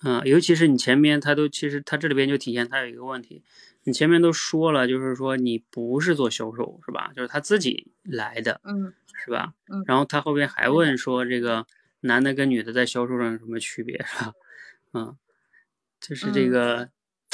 [0.00, 3.42] 啊，尤其是你前面他都其实他这里边就体现他有一个问题，
[3.84, 7.12] 你前面都说了，就是说你不是做销售，是吧？
[7.14, 9.54] 就是他自己来的，嗯是吧？
[9.68, 11.66] 嗯然后他后边还问说，这个
[12.00, 14.32] 男的跟女的在销售上有什么区别，是吧？
[14.94, 15.16] 嗯，
[16.00, 16.88] 就是这嗯个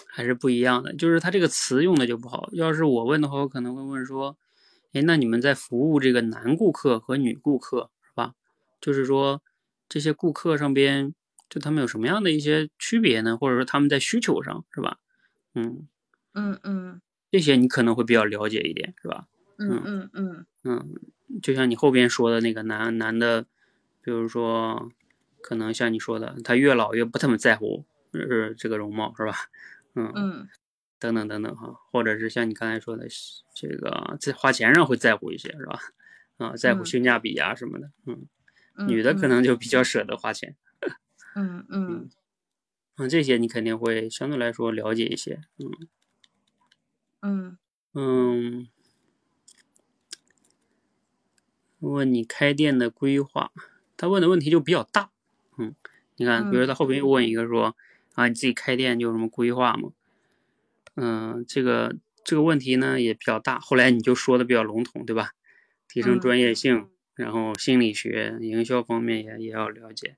[0.07, 2.49] 还是不一样的，就是他这个词用的就不好。
[2.53, 4.37] 要是我问的话，我可能会问说，
[4.93, 8.35] 哎，那你们在服务这个男顾客和女顾客，是吧？
[8.81, 9.41] 就是说
[9.89, 11.15] 这些顾客上边，
[11.49, 13.37] 就他们有什么样的一些区别呢？
[13.37, 14.99] 或者说他们在需求上，是吧？
[15.55, 15.87] 嗯，
[16.35, 17.01] 嗯嗯。
[17.31, 19.27] 这些你可能会比较了解一点，是吧？
[19.59, 20.95] 嗯嗯嗯嗯，
[21.43, 23.43] 就像你后边说的那个男男的，
[24.03, 24.91] 比如说，
[25.41, 29.33] 可能像你说的，他越老越不怎么在乎呃这个容貌，是吧？
[29.95, 30.49] 嗯，嗯。
[30.99, 33.07] 等等等等哈，或者是像你刚才说的，
[33.55, 35.81] 这个在花钱上会在乎一些，是吧？
[36.39, 36.85] 啊，在乎嗯。
[36.85, 38.27] 性价比啊什么的，嗯，
[38.77, 39.43] 嗯，女的可能。
[39.45, 40.57] 就比较舍得花钱，
[41.37, 42.11] 嗯 嗯。
[42.99, 45.71] 嗯，这些你肯定会相对来说了解一些，嗯
[47.23, 47.59] 嗯
[47.93, 48.69] 嗯，
[51.81, 53.53] 问你开店的规划，
[53.97, 55.11] 他问的问题就比较大，
[55.59, 55.75] 嗯，
[56.17, 57.77] 你看，比如他后边又问一个说，
[58.15, 59.93] 啊，你自己开店就有什么规划吗？
[60.95, 65.33] 嗯，这个这个问题呢也比较大，后来你就说的比较笼统，对吧？
[65.89, 70.17] 提升嗯专业性，然后心理学、营销方面也也要了解，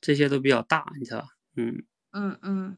[0.00, 1.28] 这些都比较大，你知道吧？
[1.56, 2.76] 嗯嗯嗯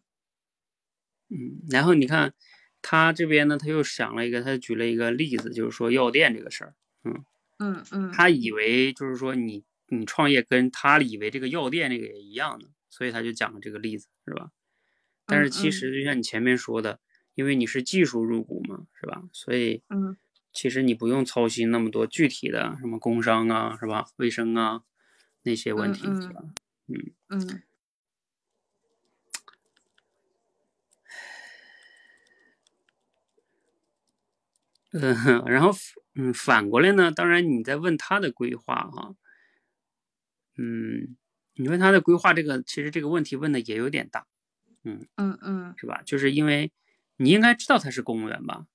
[1.31, 2.35] 嗯，然后你看
[2.83, 6.75] 他这边呢，他又想了一个，他举了一个例子，就是说药店这个事儿。
[7.05, 7.25] 嗯
[7.59, 14.51] 嗯嗯他以为就是说你你创业跟他以为这个药店这个也一样的，所以他就讲了这个例子，是吧？
[15.25, 16.99] 但是其嗯实就像你前面说的，
[17.35, 19.23] 因为你是技术入股嘛，是吧？
[19.33, 20.17] 所以嗯
[20.53, 24.07] 其实你不用操心那么多具体的什么工商啊，是吧？
[24.17, 24.83] 卫生啊
[25.45, 26.43] 那些问题，嗯是吧？
[26.89, 27.63] 嗯嗯，
[35.47, 35.71] 然后
[36.15, 39.15] 嗯，反过来呢，当然你在问他的规划哈，
[40.59, 41.17] 嗯，
[41.55, 44.27] 你问他的规划这个，其实这个问题问的也有点大，
[44.85, 46.03] 嗯嗯嗯是吧？
[46.05, 46.71] 就是因为
[47.17, 48.67] 你应该知道他是公务员吧？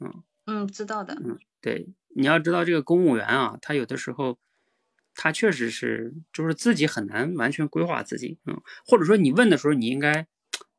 [0.00, 1.14] 嗯嗯，知道的。
[1.24, 4.38] 嗯，对，你要知道这个公务员啊，他有的时候
[5.14, 10.26] 他确实是就是自己很难完全规划自己，嗯，或者说你问的时候，你应该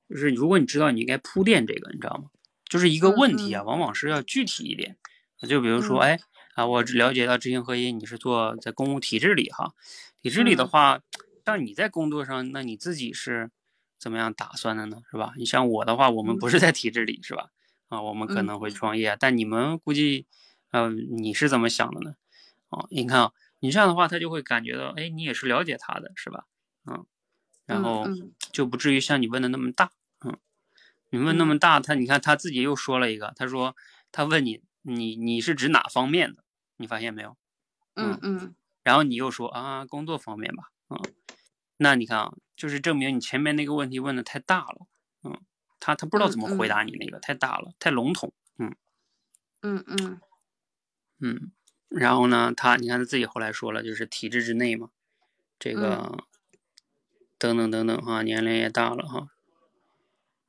[0.09, 2.29] 就是如果你知道，你应该铺垫这个，你知道吗？
[2.71, 4.95] 就是一个问题啊，往往是要具体一点，
[5.45, 6.19] 就比如说，嗯哎
[6.55, 9.73] 啊，我只了解到知行合一，你是做在公务体制里哈，
[10.21, 11.01] 体制里的嗯话，
[11.45, 13.51] 像你在工作上，那你自己是
[13.99, 15.01] 怎么样打算的呢？
[15.11, 15.33] 是吧？
[15.37, 17.49] 你像我的话，我们不是在体制里，是吧？
[17.89, 20.25] 啊，我们可嗯能会创业，但你们估计，
[20.71, 22.15] 呃，你是怎么想的呢？
[22.69, 26.45] 哦，你看啊，你这样的话，他就会感觉到，哎，你也是了解他的，是吧？
[26.85, 27.05] 嗯，
[27.65, 29.91] 然嗯后嗯就不至于像你问的那么大，
[30.25, 30.37] 嗯，
[31.11, 33.75] 你问那么大，他你看他自己又说了一个，他说
[34.11, 36.43] 他问你，你你是指哪方面的？
[36.77, 37.37] 你发现没有？
[37.93, 40.99] 嗯嗯然后你又说啊，工作方面吧，嗯，
[41.77, 44.87] 那你看啊，就是证明你前面那个问题问的太大了，
[45.23, 45.39] 嗯，
[45.79, 46.81] 他他不知道怎么回答。
[46.83, 48.75] 你那个，太大了，太笼统，嗯。
[49.61, 50.21] 嗯嗯。
[51.19, 51.51] 嗯，
[51.89, 54.89] 然后呢，他你看他自己后来说了，就是体制之内嘛，
[55.59, 56.25] 这个
[57.37, 59.27] 等等等等哈，年龄也大了哈，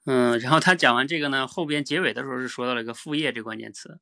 [0.04, 4.00] 嗯，然后他讲完这个呢，后边结尾的时候是说到了一个副业这关键词，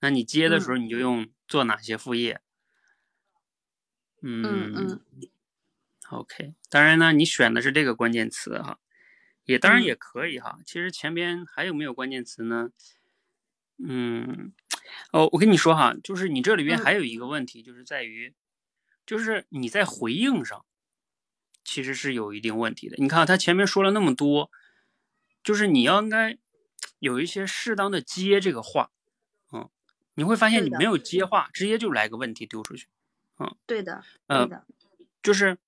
[0.00, 2.40] 那你接的时候你就用做哪些副业？
[4.22, 5.00] 嗯嗯
[6.10, 8.78] OK，当然呢，你选的是这个关键词哈，
[9.44, 10.60] 也当然嗯也可以哈。
[10.64, 12.70] 其实前边还有没有关键词呢？
[13.76, 14.52] 嗯，
[15.12, 18.32] 哦，我跟你说哈，就是你这里边嗯还有一个问题，就是在于，
[19.04, 20.64] 就是你在回应上，
[21.64, 22.96] 其实是有一定问题的。
[22.98, 24.50] 你看他前面说了那么多，
[25.44, 26.36] 就是你要应该
[26.98, 28.90] 有一些适当的接这个话，
[29.52, 29.68] 嗯，
[30.14, 32.88] 你会发现你没有接话，直接就来个问题丢出去。
[33.38, 34.64] 嗯对的，呃对的，
[35.22, 35.58] 就是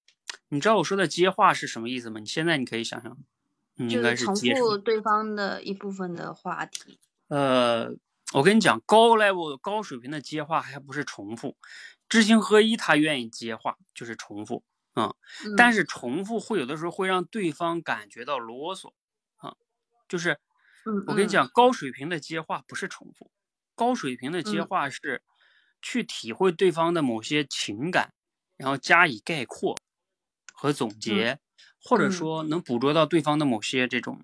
[0.49, 2.19] 你知道我说的接话是什么意思吗？
[2.21, 3.17] 你现在你可以想想，
[3.75, 4.55] 你应该就是重接？
[4.55, 6.99] 复对方的一部分的话题。
[7.29, 7.91] 呃，
[8.33, 11.57] 我跟你讲，高 level 高水平的接话还不是重复，
[12.09, 14.63] 知行合一他愿意接话就是重复
[14.95, 15.15] 嗯、
[15.57, 18.95] 但嗯是重复会有的时候会让对方感觉到啰嗦啊、
[20.09, 20.39] 就是
[21.05, 23.31] 我跟你讲，高水平的接话不是重复，
[23.75, 25.23] 高水平的接嗯话是
[25.83, 28.13] 去体会对方的某些情感，
[28.57, 29.77] 然后加以概括
[30.53, 31.39] 和总结，
[31.83, 34.21] 或者嗯说能捕捉到对方的某些这种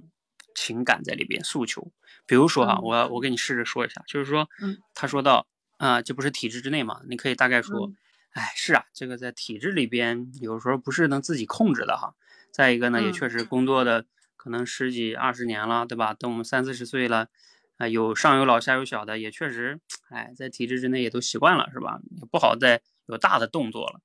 [0.55, 1.93] 情感在里边诉求。
[2.26, 5.47] 比如说哈，嗯我我给你试着说一下，就是说嗯，他说到
[5.78, 7.01] 啊、这不是体制之内嘛？
[7.09, 7.97] 你可以大概说，嗯
[8.30, 12.14] 哎，是啊，这个在体制里边有时候不是能自己控制的哈。
[12.53, 14.07] 再一个呢，也嗯确实工作的
[14.43, 16.12] 可能十几二十年了，对吧？
[16.14, 17.28] 等我们三四十岁了，
[17.76, 19.78] 啊、有上有老下有小的，也确实，
[20.11, 22.01] 哎，在体制之内也都习惯了，是吧？
[22.20, 24.01] 也不好再有大的动作了。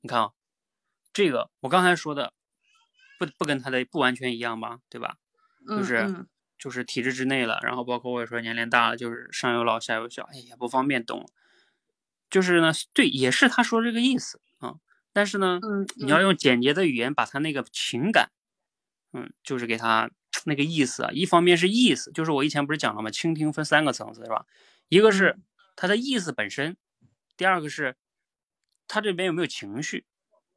[0.00, 0.30] 你看啊，
[1.12, 2.32] 这个我刚才说的，
[3.16, 5.18] 不不跟他的不完全一样吧，对吧？
[5.68, 6.26] 嗯就是嗯
[6.58, 11.28] 就是体制之内了，然后包括我也说年龄大了，就是上有老下有小，哎也不方便动。
[12.28, 14.74] 就是呢，对，也是他说这个意思啊、
[15.12, 18.30] 但是呢，嗯你要用简洁的语言把他那个情感，
[19.14, 20.10] 嗯，就是给他
[20.44, 21.10] 那个意思啊。
[21.12, 23.10] 一方面是意思，就是我以前不是讲了吗？
[23.10, 24.44] 倾听分三个层次是吧？
[24.90, 25.38] 一个是
[25.76, 26.76] 他的意思本身，
[27.36, 27.96] 第二个是
[28.86, 30.04] 他这边有没有情绪，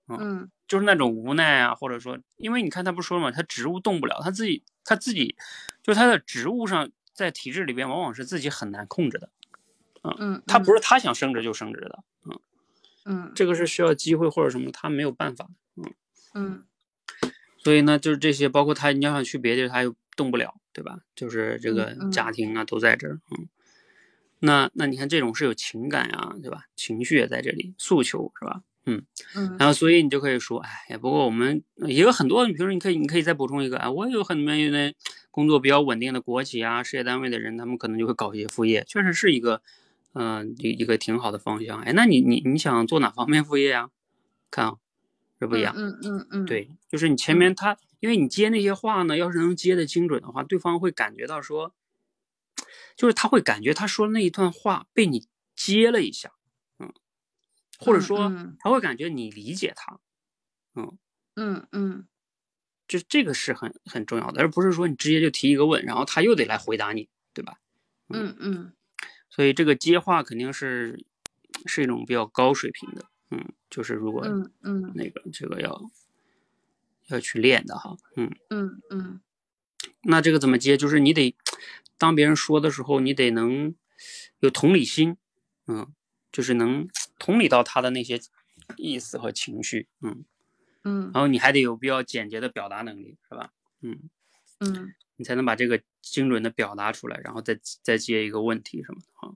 [0.08, 3.32] 嗯就是那种无奈啊，或者说，因为你看他不说了吗？
[3.32, 5.38] 他植物动不了，他自己他自己
[5.82, 9.30] 就是他的植物上在体制里边往往是自己很难控制的，
[10.20, 12.40] 嗯，他不是他想升职就升职的，嗯，
[13.06, 15.48] 嗯这个是需要机会或者什么，他没有办法，
[15.78, 15.94] 嗯，
[16.34, 16.67] 嗯
[17.68, 21.00] 所以呢，就是这些，包括他你要想去别的地儿，他又动不了，对吧？
[21.18, 23.50] 就是这个家庭啊都在这儿，嗯，
[24.40, 26.64] 那那你看这种是有情感啊，对吧？
[26.78, 28.62] 情绪也在这里，诉求是吧？
[28.86, 29.04] 嗯。
[29.36, 34.94] 嗯然后所以你就可以说，哎呀，不过我们也有很多，比如说你可以，你可以再补充一个啊，我有很多那
[35.30, 39.62] 工作比较稳定的国企啊、事业单位的人，他们可能就会搞一些副业，确实是一个，
[40.14, 41.82] 嗯、一一个挺好的方向。
[41.82, 43.90] 哎，那你你你想做哪方面副业啊？
[44.50, 44.76] 看啊，
[45.40, 45.74] 这不一样。
[45.78, 51.74] 嗯嗯嗯，对，就是你前面他，因为你接那些话呢，要是能接的精准的话，对方会感觉到说，
[52.96, 56.32] 就是他会感觉他说的那一段话被你接了一下，
[56.80, 56.94] 嗯，
[57.80, 60.00] 或者说他会感觉你理解他，
[60.76, 60.98] 嗯，
[61.36, 62.08] 嗯嗯。
[62.88, 67.60] 就这个是很很重要的，而不是说你直接就提一个问，然后他又得来回答你，对吧？
[68.08, 68.72] 嗯嗯。
[69.30, 71.06] 所以这个接话肯定是
[71.66, 75.92] 是一种比较高水平的，嗯，就是如果嗯嗯那个这个要
[77.08, 78.36] 要去练的哈，嗯。
[78.50, 79.22] 嗯嗯
[80.04, 80.78] 那这个怎么接？
[80.78, 81.36] 就是你得
[81.98, 83.76] 当别人说的时候，你得能
[84.40, 85.18] 有同理心，
[85.68, 85.94] 嗯，
[86.32, 86.88] 就是能
[87.20, 88.20] 同理到他的那些
[88.78, 90.24] 意思和情绪，嗯，
[90.84, 93.52] 嗯然后你还得有比较简洁的表达能力，是吧？
[93.82, 94.10] 嗯，
[94.60, 99.36] 嗯你才能把这个精准的表达出来，然后再再接一个问题什么的哈。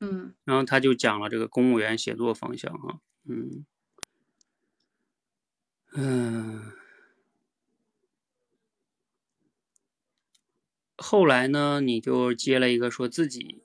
[0.00, 3.64] 嗯然后他就讲了这个公务员写作方向哈，嗯
[5.94, 6.72] 嗯。
[10.98, 13.62] 后来呢，你就接了一个说自己，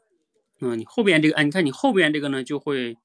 [0.59, 2.97] 嗯，你后边这个，哎，你看你后边这个呢，就会，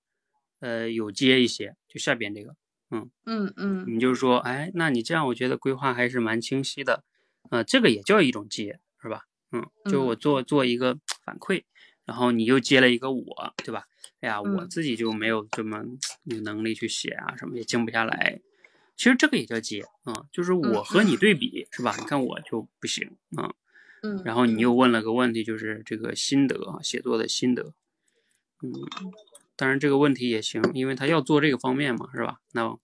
[0.61, 2.57] 呃，有接一些，就下边这个，
[2.91, 7.05] 嗯嗯嗯你就说，哎，那你这样，我觉得规划还是蛮清晰的，
[7.51, 9.23] 呃，这个也叫一种接，是吧？
[9.53, 11.63] 嗯，就我做做一个反馈，
[12.05, 13.85] 然后你又接了一个我，对吧？
[14.27, 15.85] 哎呀，我嗯自己就没有这么
[16.25, 18.41] 有能力去写啊，什么也静不下来。
[18.97, 21.95] 其实这个也叫接，啊、就是我和你对比，是吧？
[21.97, 23.55] 你看我就不行啊。
[24.03, 27.73] 嗯，然后你又问了个问题，就是这个心得啊，写作的心得。
[28.63, 28.73] 嗯，
[29.55, 32.41] 当然这个问题也行，因为他要做这个方面嘛，是吧？
[32.51, 32.79] 那问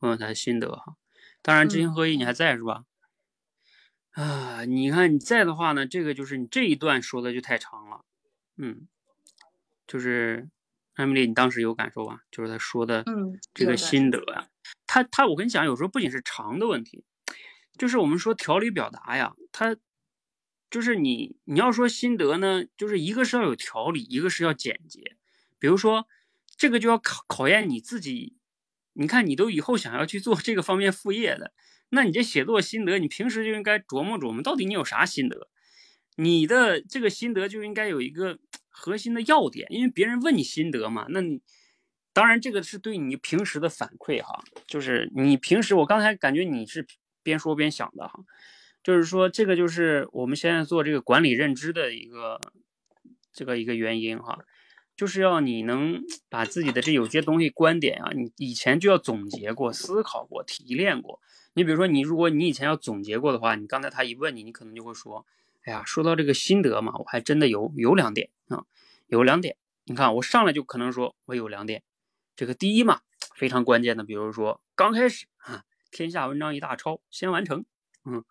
[0.00, 0.96] 问他的心得哈。
[1.42, 2.84] 当然知行合一你还在是吧？
[4.12, 8.00] 啊，你看你在的话呢，这个就是你这一段说的就太长了。
[8.56, 8.88] 嗯，
[9.86, 10.48] 就是
[10.96, 12.22] 艾米丽，你当时有感受吧？
[12.30, 14.48] 就是他说的嗯这个心得呀、
[14.86, 17.04] 他他我跟你讲，有时候不仅是长的问题，
[17.78, 19.76] 就是我们说条理表达呀，他
[20.70, 25.16] 就是你你要说心得呢，就是一个是要有条理，一个是要简洁。
[25.58, 26.06] 比如说
[26.56, 28.36] 这个就要考考验你自己
[28.94, 31.52] 你看你都以后想要去做这个方面副业的，
[31.90, 35.50] 那你这写作心得，你平时就应该琢磨琢磨，到底你有啥心得？
[36.16, 38.38] 你的这个心得就应该有一个
[38.78, 41.40] 核心的要点，因为别人问你心得嘛，那你
[42.12, 46.86] 当然这个是对你平时的反馈哈，就是你平时我刚才感觉你是
[47.22, 48.20] 边说边想的哈，
[48.82, 52.40] 就是说这个就是我们现在做这个管理认知的一个
[53.32, 54.38] 这个一个原因哈。
[54.96, 56.00] 就是要你能
[56.30, 61.20] 把自己的这有些东西观点啊，你以前就要总结过、思考过、提炼过。
[61.52, 65.26] 你比如说，你如果你以前要总结过的话，你刚才他一问你，你可能就会说
[65.66, 68.64] ：“哎呀，说到这个心得嘛，我还真的有有两点啊，
[69.08, 69.56] 有两点。
[69.84, 71.82] 你看我上来就可能说我有两点。
[72.36, 73.00] 这个第一嘛，
[73.34, 77.64] 非常关键的，比如说刚开始啊，天下文章一大抄，先完成。
[78.04, 78.24] 嗯，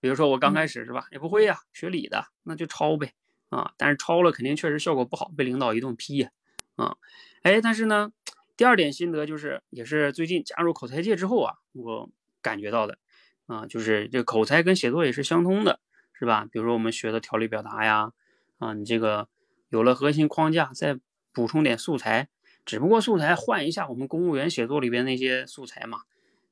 [0.00, 3.14] 比如说我刚开始是吧，也不会呀，学理的那就抄呗。”
[3.48, 6.30] 啊，但是抄了肯定确实效果不好，被领导一顿批呀，
[6.76, 6.96] 啊，
[7.42, 8.10] 哎，但是呢，
[8.56, 12.98] 第二点心得就是，也是最近加入口才界之后啊，我感觉到的，
[13.44, 15.80] 啊，就是这口才跟写作也是相通的，
[16.22, 16.46] 是吧？
[16.52, 18.12] 比如说我们学的条理表达呀，
[18.58, 19.28] 啊，你这个
[19.70, 21.00] 有了核心框架，再
[21.32, 22.28] 补充点素材，
[22.64, 26.02] 只不过素材换一下我们公务员写作里边那些素材嘛，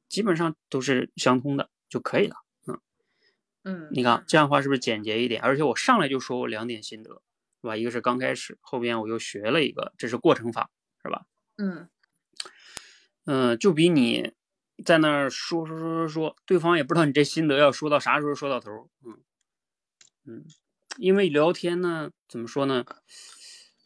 [0.09, 2.35] 基本上都是相通的就可以了。
[3.63, 5.41] 嗯，你看这样的话是不是简洁一点？
[5.41, 7.23] 而且我上来就说我两点心得，
[7.61, 7.77] 是吧？
[7.77, 10.69] 一个是刚开始，后边我又学了一个，这是过程法，
[11.05, 11.27] 是吧？
[11.59, 11.89] 嗯，
[13.27, 14.33] 嗯，就比你
[14.85, 18.91] 在那儿说说说说说，对方也不知道你这心得要说到啥时候说到头。
[19.07, 19.19] 嗯
[20.27, 20.45] 嗯，
[20.99, 22.85] 因为聊天呢，怎么说呢？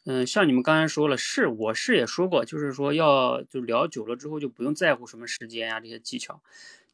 [0.06, 6.42] 嗯，像你们刚才说了，是我是也说过，就是说要就聊久了之后就不用在乎什么时间啊这些技巧。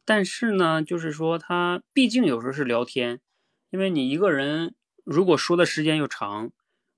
[0.05, 3.19] 但是呢，就是说他毕竟有时候是聊天，
[3.69, 6.51] 因为你一个人如果说的时间又长，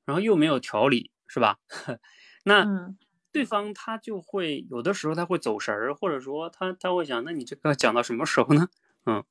[0.06, 1.58] 然后又没有条理，是吧？
[2.46, 2.94] 那
[3.32, 8.68] 对方他就会有的时候他会走神儿，或者说他他会想，那你这个讲到什么时候呢？
[9.06, 9.24] 嗯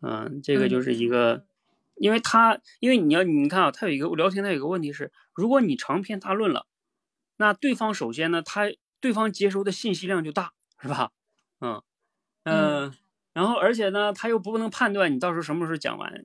[0.00, 1.44] 嗯，这个就是一个，
[1.96, 6.66] 因为他因为你要你看啊，他有一个聊天，他有一个问题是，如果你长篇大论了，
[7.36, 8.66] 那对方首先呢，他
[9.00, 11.10] 对方接收的信息量就大，是吧？
[11.60, 11.82] 嗯。
[12.48, 12.94] 嗯，
[13.32, 16.24] 然后而且呢，他又不能判断你到时候什么时候讲完，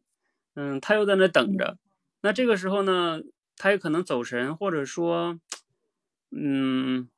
[0.54, 1.80] 嗯，他又在那等着，
[2.22, 3.22] 那这个时候呢，
[3.58, 5.40] 他有可能走神，或者说，
[6.30, 7.10] 嗯，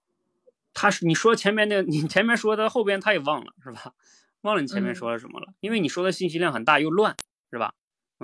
[0.74, 3.94] 他是你说前面的，你前面说的后边他也忘了，是吧？
[4.40, 7.18] 忘了你前面说了什么了，因为你说的信息量很大又乱，
[7.52, 7.74] 是吧？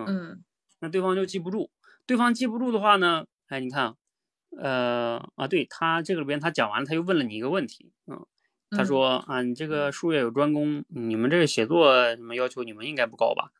[0.07, 0.43] 嗯，
[0.79, 1.69] 那对方就记不住，
[2.05, 3.95] 对方记不住的话呢，哎，你看，
[4.57, 8.25] 呃啊，对他这个里边他讲完，他又问了你一个问题，嗯。
[8.71, 13.51] 他说啊，你这个术业有专攻，你们这个写作什么要求，你们应该不高吧？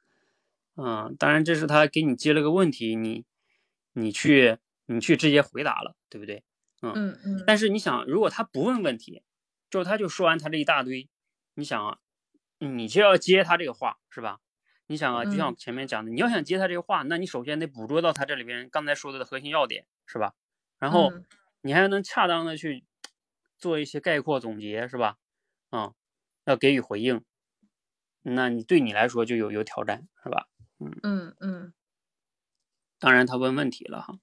[0.75, 3.25] 嗯，当然这是他给你接了个问题，你
[3.93, 6.43] 你去你去直接回答了，对不对？
[6.83, 7.43] 嗯嗯嗯。
[7.47, 9.23] 但是你想，如果他不问问题，
[9.71, 11.09] 就他就说完他这一大堆，
[11.55, 11.97] 你想啊，
[12.59, 14.37] 你就要接他这个话是吧？
[14.89, 20.33] 你想啊，就像前面讲的，你要想接他这个话，那你首先得捕捉到他这里边刚才说的的核心要点是吧？
[20.77, 21.13] 然后
[21.61, 22.83] 你还能恰当的去。
[23.59, 25.17] 做一些概括总结是吧？
[25.69, 25.91] 啊，
[26.45, 27.21] 要给予回应，
[28.21, 30.47] 那你对你来说就有有挑战是吧？
[30.79, 31.73] 嗯嗯嗯。
[32.99, 34.19] 当然他问问题了哈，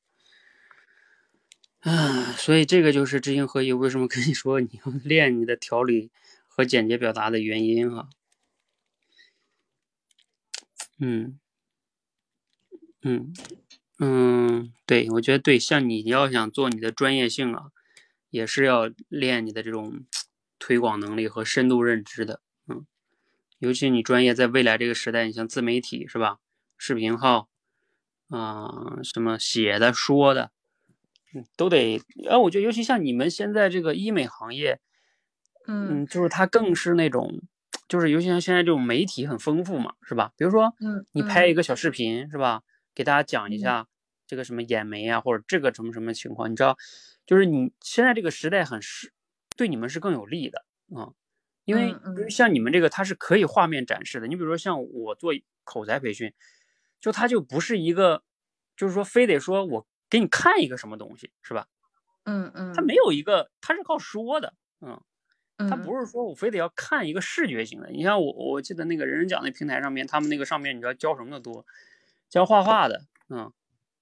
[1.80, 3.74] 啊，所以这个就是知行合一。
[3.74, 6.10] 为什么跟你说你要 练你的条理
[6.48, 8.08] 和简洁表达的原因哈？
[10.99, 11.38] 嗯
[13.03, 13.32] 嗯
[13.99, 17.72] 嗯，对，我觉得对，像你要想做你的专业性啊。
[18.28, 20.05] 也是要练你的这种
[20.59, 22.84] 推广能力和深度认知的，嗯，
[23.61, 26.38] 尤其你专业在未来这个时代，你像自媒体是吧？
[26.76, 27.49] 视频号
[28.28, 30.51] 啊，什么写的、说的，
[31.34, 32.03] 嗯，都得。
[32.28, 34.80] 哎，我觉得尤其像你们现在这个医美行业，
[35.66, 37.40] 嗯，就是它更是那种，
[37.89, 40.32] 就是尤其像现在这种媒体很丰富嘛，是吧？
[40.37, 42.62] 比如说，嗯，你拍一个小视频是吧？
[42.95, 43.87] 给大家讲一下
[44.26, 46.76] 这个什么眼眉啊，或者这个什么什么情况，你知道？
[47.26, 49.12] 就是你现在这个时代很是
[49.57, 50.64] 对你们是更有利的
[50.95, 51.11] 啊，
[51.64, 51.95] 因为
[52.30, 54.26] 像你们这个它是可以画面展示的。
[54.26, 55.32] 你比如说像我做
[55.64, 56.32] 口才培训，
[57.01, 58.22] 就它就不是一个，
[58.76, 61.66] 就是说非得说我给你看一个什么东西是吧？
[62.24, 65.01] 嗯嗯，它没有一个，它是靠说的，嗯，
[65.59, 67.88] 它不是说我非得要看一个视觉型的。
[67.90, 71.64] 你像我，我记得那个人人讲那平台上面，他们那个上面你知道教什么的多，
[72.28, 73.52] 教画画的，嗯，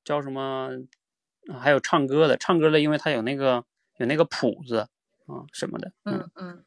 [0.04, 0.70] 教什么？
[1.60, 3.66] 还有唱歌的，唱歌的，因为他有那个
[3.98, 4.88] 有那个谱子
[5.26, 6.64] 啊什么的，嗯嗯，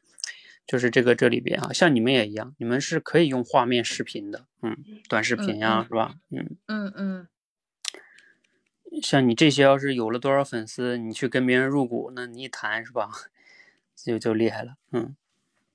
[0.68, 4.76] 就是这个这里边啊，像你们也一样，你们是可以用画面视频的，嗯，
[5.08, 6.14] 短视频呀，是吧？
[6.30, 7.28] 嗯嗯嗯，
[9.02, 13.10] 像你这些要是有了多少粉丝，你去跟别人入股，那你一谈是吧，
[14.04, 15.16] 就就厉害了，嗯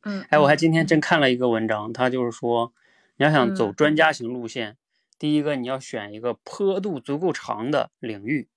[0.04, 1.00] 嗯，哎，我还今天真。
[1.00, 2.74] 看了一个文章，他就是说，
[3.18, 4.78] 你要想走专家型路线，
[5.20, 8.48] 第一个你要选一个坡度足够长的领域，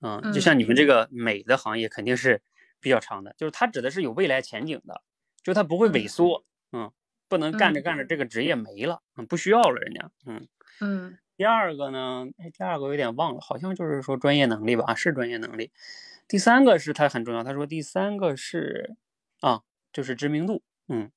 [0.00, 0.74] 嗯，就像你们。
[0.76, 2.42] 这个美的行业肯定是
[2.80, 5.02] 比较长的，就是它指的是有未来前景的，
[5.42, 6.90] 就它不会萎缩，嗯，
[7.28, 10.46] 不能干着干着这个职业没了，嗯，不需要了人家，嗯
[10.80, 11.18] 嗯。
[11.36, 15.72] 第二个呢，哎，第二个有点忘了，好像就是说专业能力吧，是专业能力。
[16.28, 18.94] 第三个是它很重要，他说第三个是
[19.44, 21.10] 啊，就是知名度，嗯，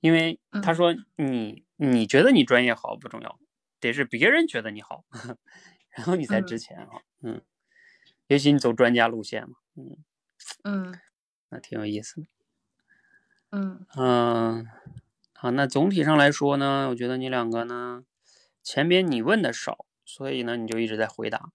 [0.00, 0.94] 因为他说。
[1.20, 3.38] 你你觉得你专业好不重要，
[3.80, 5.04] 得是别人觉得你好，
[5.90, 7.42] 然后你才值钱啊，嗯，
[8.28, 9.96] 也许你走专家路线嘛，嗯
[10.62, 10.94] 嗯，
[11.50, 12.26] 那挺有意思的，
[13.50, 13.86] 嗯。
[13.96, 14.66] 嗯，
[15.34, 18.04] 好，那总体上来说呢，我觉得你两个呢，
[18.62, 21.50] 前边你问的少，所以呢你就一直在回答。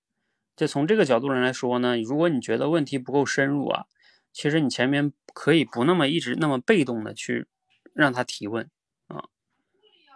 [0.56, 3.86] 就从这个角度上来说呢，如果你觉得问题不够深入啊，
[4.34, 7.48] 其实你前面可以不那么一直那么被动的去
[7.94, 8.70] 让他提问
[9.08, 9.30] 啊，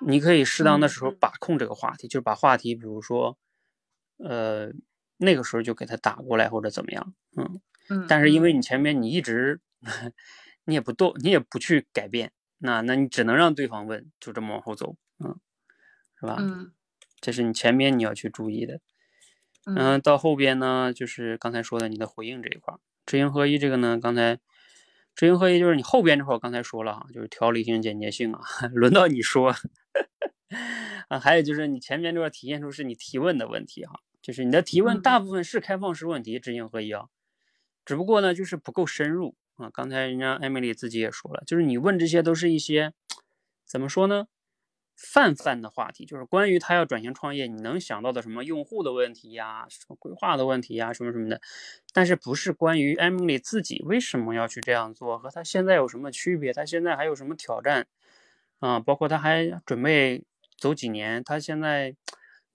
[0.02, 3.38] 你可以适当的时候把控这个话题，就把话题，比如说，
[4.18, 4.72] 呃，
[5.18, 9.62] 那个时候就给他打过来或者怎么样，嗯嗯，但是因为你前面你一直
[10.66, 15.40] 你也不动，你也不去改变，那那你只能让对方问，就这么往后走，嗯，
[16.20, 16.38] 是吧？
[16.40, 16.74] 嗯，
[17.22, 18.82] 这是你前面你要去注意的。
[19.66, 22.74] 嗯，到后边呢，就是刚才说的你的回应这一块，
[23.08, 24.36] 知行合一这个呢，刚才
[25.16, 28.42] 知行合一就是你后边这块，我刚才说了哈，就是条理性、简洁性啊，
[28.76, 29.56] 轮到你说
[31.08, 37.06] 啊，还有就是你前面这块体现出是你提问的问题哈，就是你的提问大部分是开放式问题，知行合一啊，
[37.86, 39.70] 只不过呢就是不够深入啊。
[39.74, 42.94] 刚才人家艾米丽自己也说了，就是你问这些都是一些
[43.66, 44.28] 怎么说呢？
[44.98, 51.40] 泛泛的话题就是关于他要转型创业，你能想到的什么用户的问题呀，什么规划的问题呀，什么什么的，
[51.94, 57.88] 但是不是关于 Emily 自己为什么要去这样做，和他现在有什么区别，他现在还有什么挑战
[58.60, 58.80] 啊？
[58.80, 60.24] 包括他还准备
[60.58, 61.96] 走几年，他现在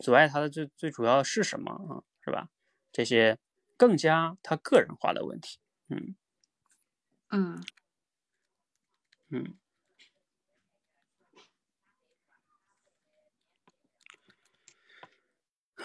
[0.00, 2.02] 阻碍他的最最主要是什么啊？
[2.24, 2.48] 是吧？
[2.92, 3.38] 这些
[3.76, 6.14] 更加他个人化的问题，嗯
[7.30, 7.62] 嗯
[9.30, 9.61] 嗯。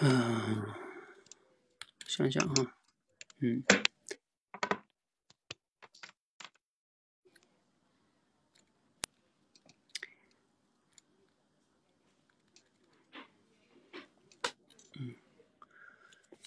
[0.00, 0.62] 嗯，
[2.06, 2.72] 想想哈，
[3.40, 3.64] 嗯，
[15.00, 15.16] 嗯，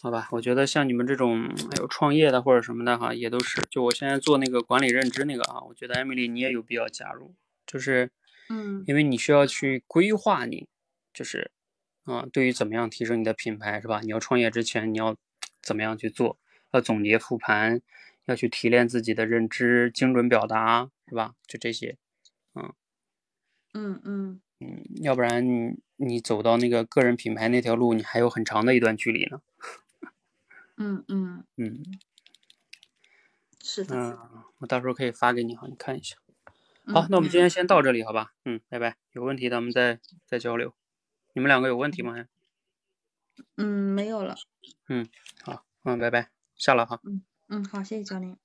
[0.02, 3.62] 好吧，我觉得像你们这种还有创业的或者什么的哈，也都是。
[3.70, 7.36] 就我现在做那个管理认知那个啊，我觉得艾米丽你也有必要加入，
[7.68, 8.12] 就是，
[8.50, 10.70] 嗯，因为你需要去规划你，
[11.14, 11.52] 就是。
[12.04, 14.02] 啊，对于怎么样提升你的品牌是吧？
[14.02, 15.16] 你要创业之前，你要
[15.62, 16.40] 怎么样去做？
[16.72, 17.82] 要总结复盘，
[18.26, 21.36] 要去提炼自己的认知，精准表达是吧？
[21.46, 21.98] 就这些，
[22.56, 22.74] 嗯，
[23.74, 29.42] 嗯嗯嗯，要不然你你走到那个个人品牌那条路，你还有很长的一段距离呢。
[30.78, 31.84] 嗯嗯嗯，
[33.62, 33.96] 是的。
[33.96, 34.18] 嗯，
[34.60, 36.16] 我到时候可以发给你哈，你看一下。
[36.86, 38.34] 好，那我们今天先到这里，好吧？
[38.46, 38.96] 嗯，拜拜。
[39.12, 40.74] 有问题咱们再再交流。
[41.34, 42.26] 你们两个有问题吗？
[43.58, 44.36] 嗯，没有了。
[44.90, 45.08] 嗯，
[45.44, 47.00] 好，嗯，拜拜，下了哈。
[47.04, 48.38] 嗯嗯，好，谢谢教练。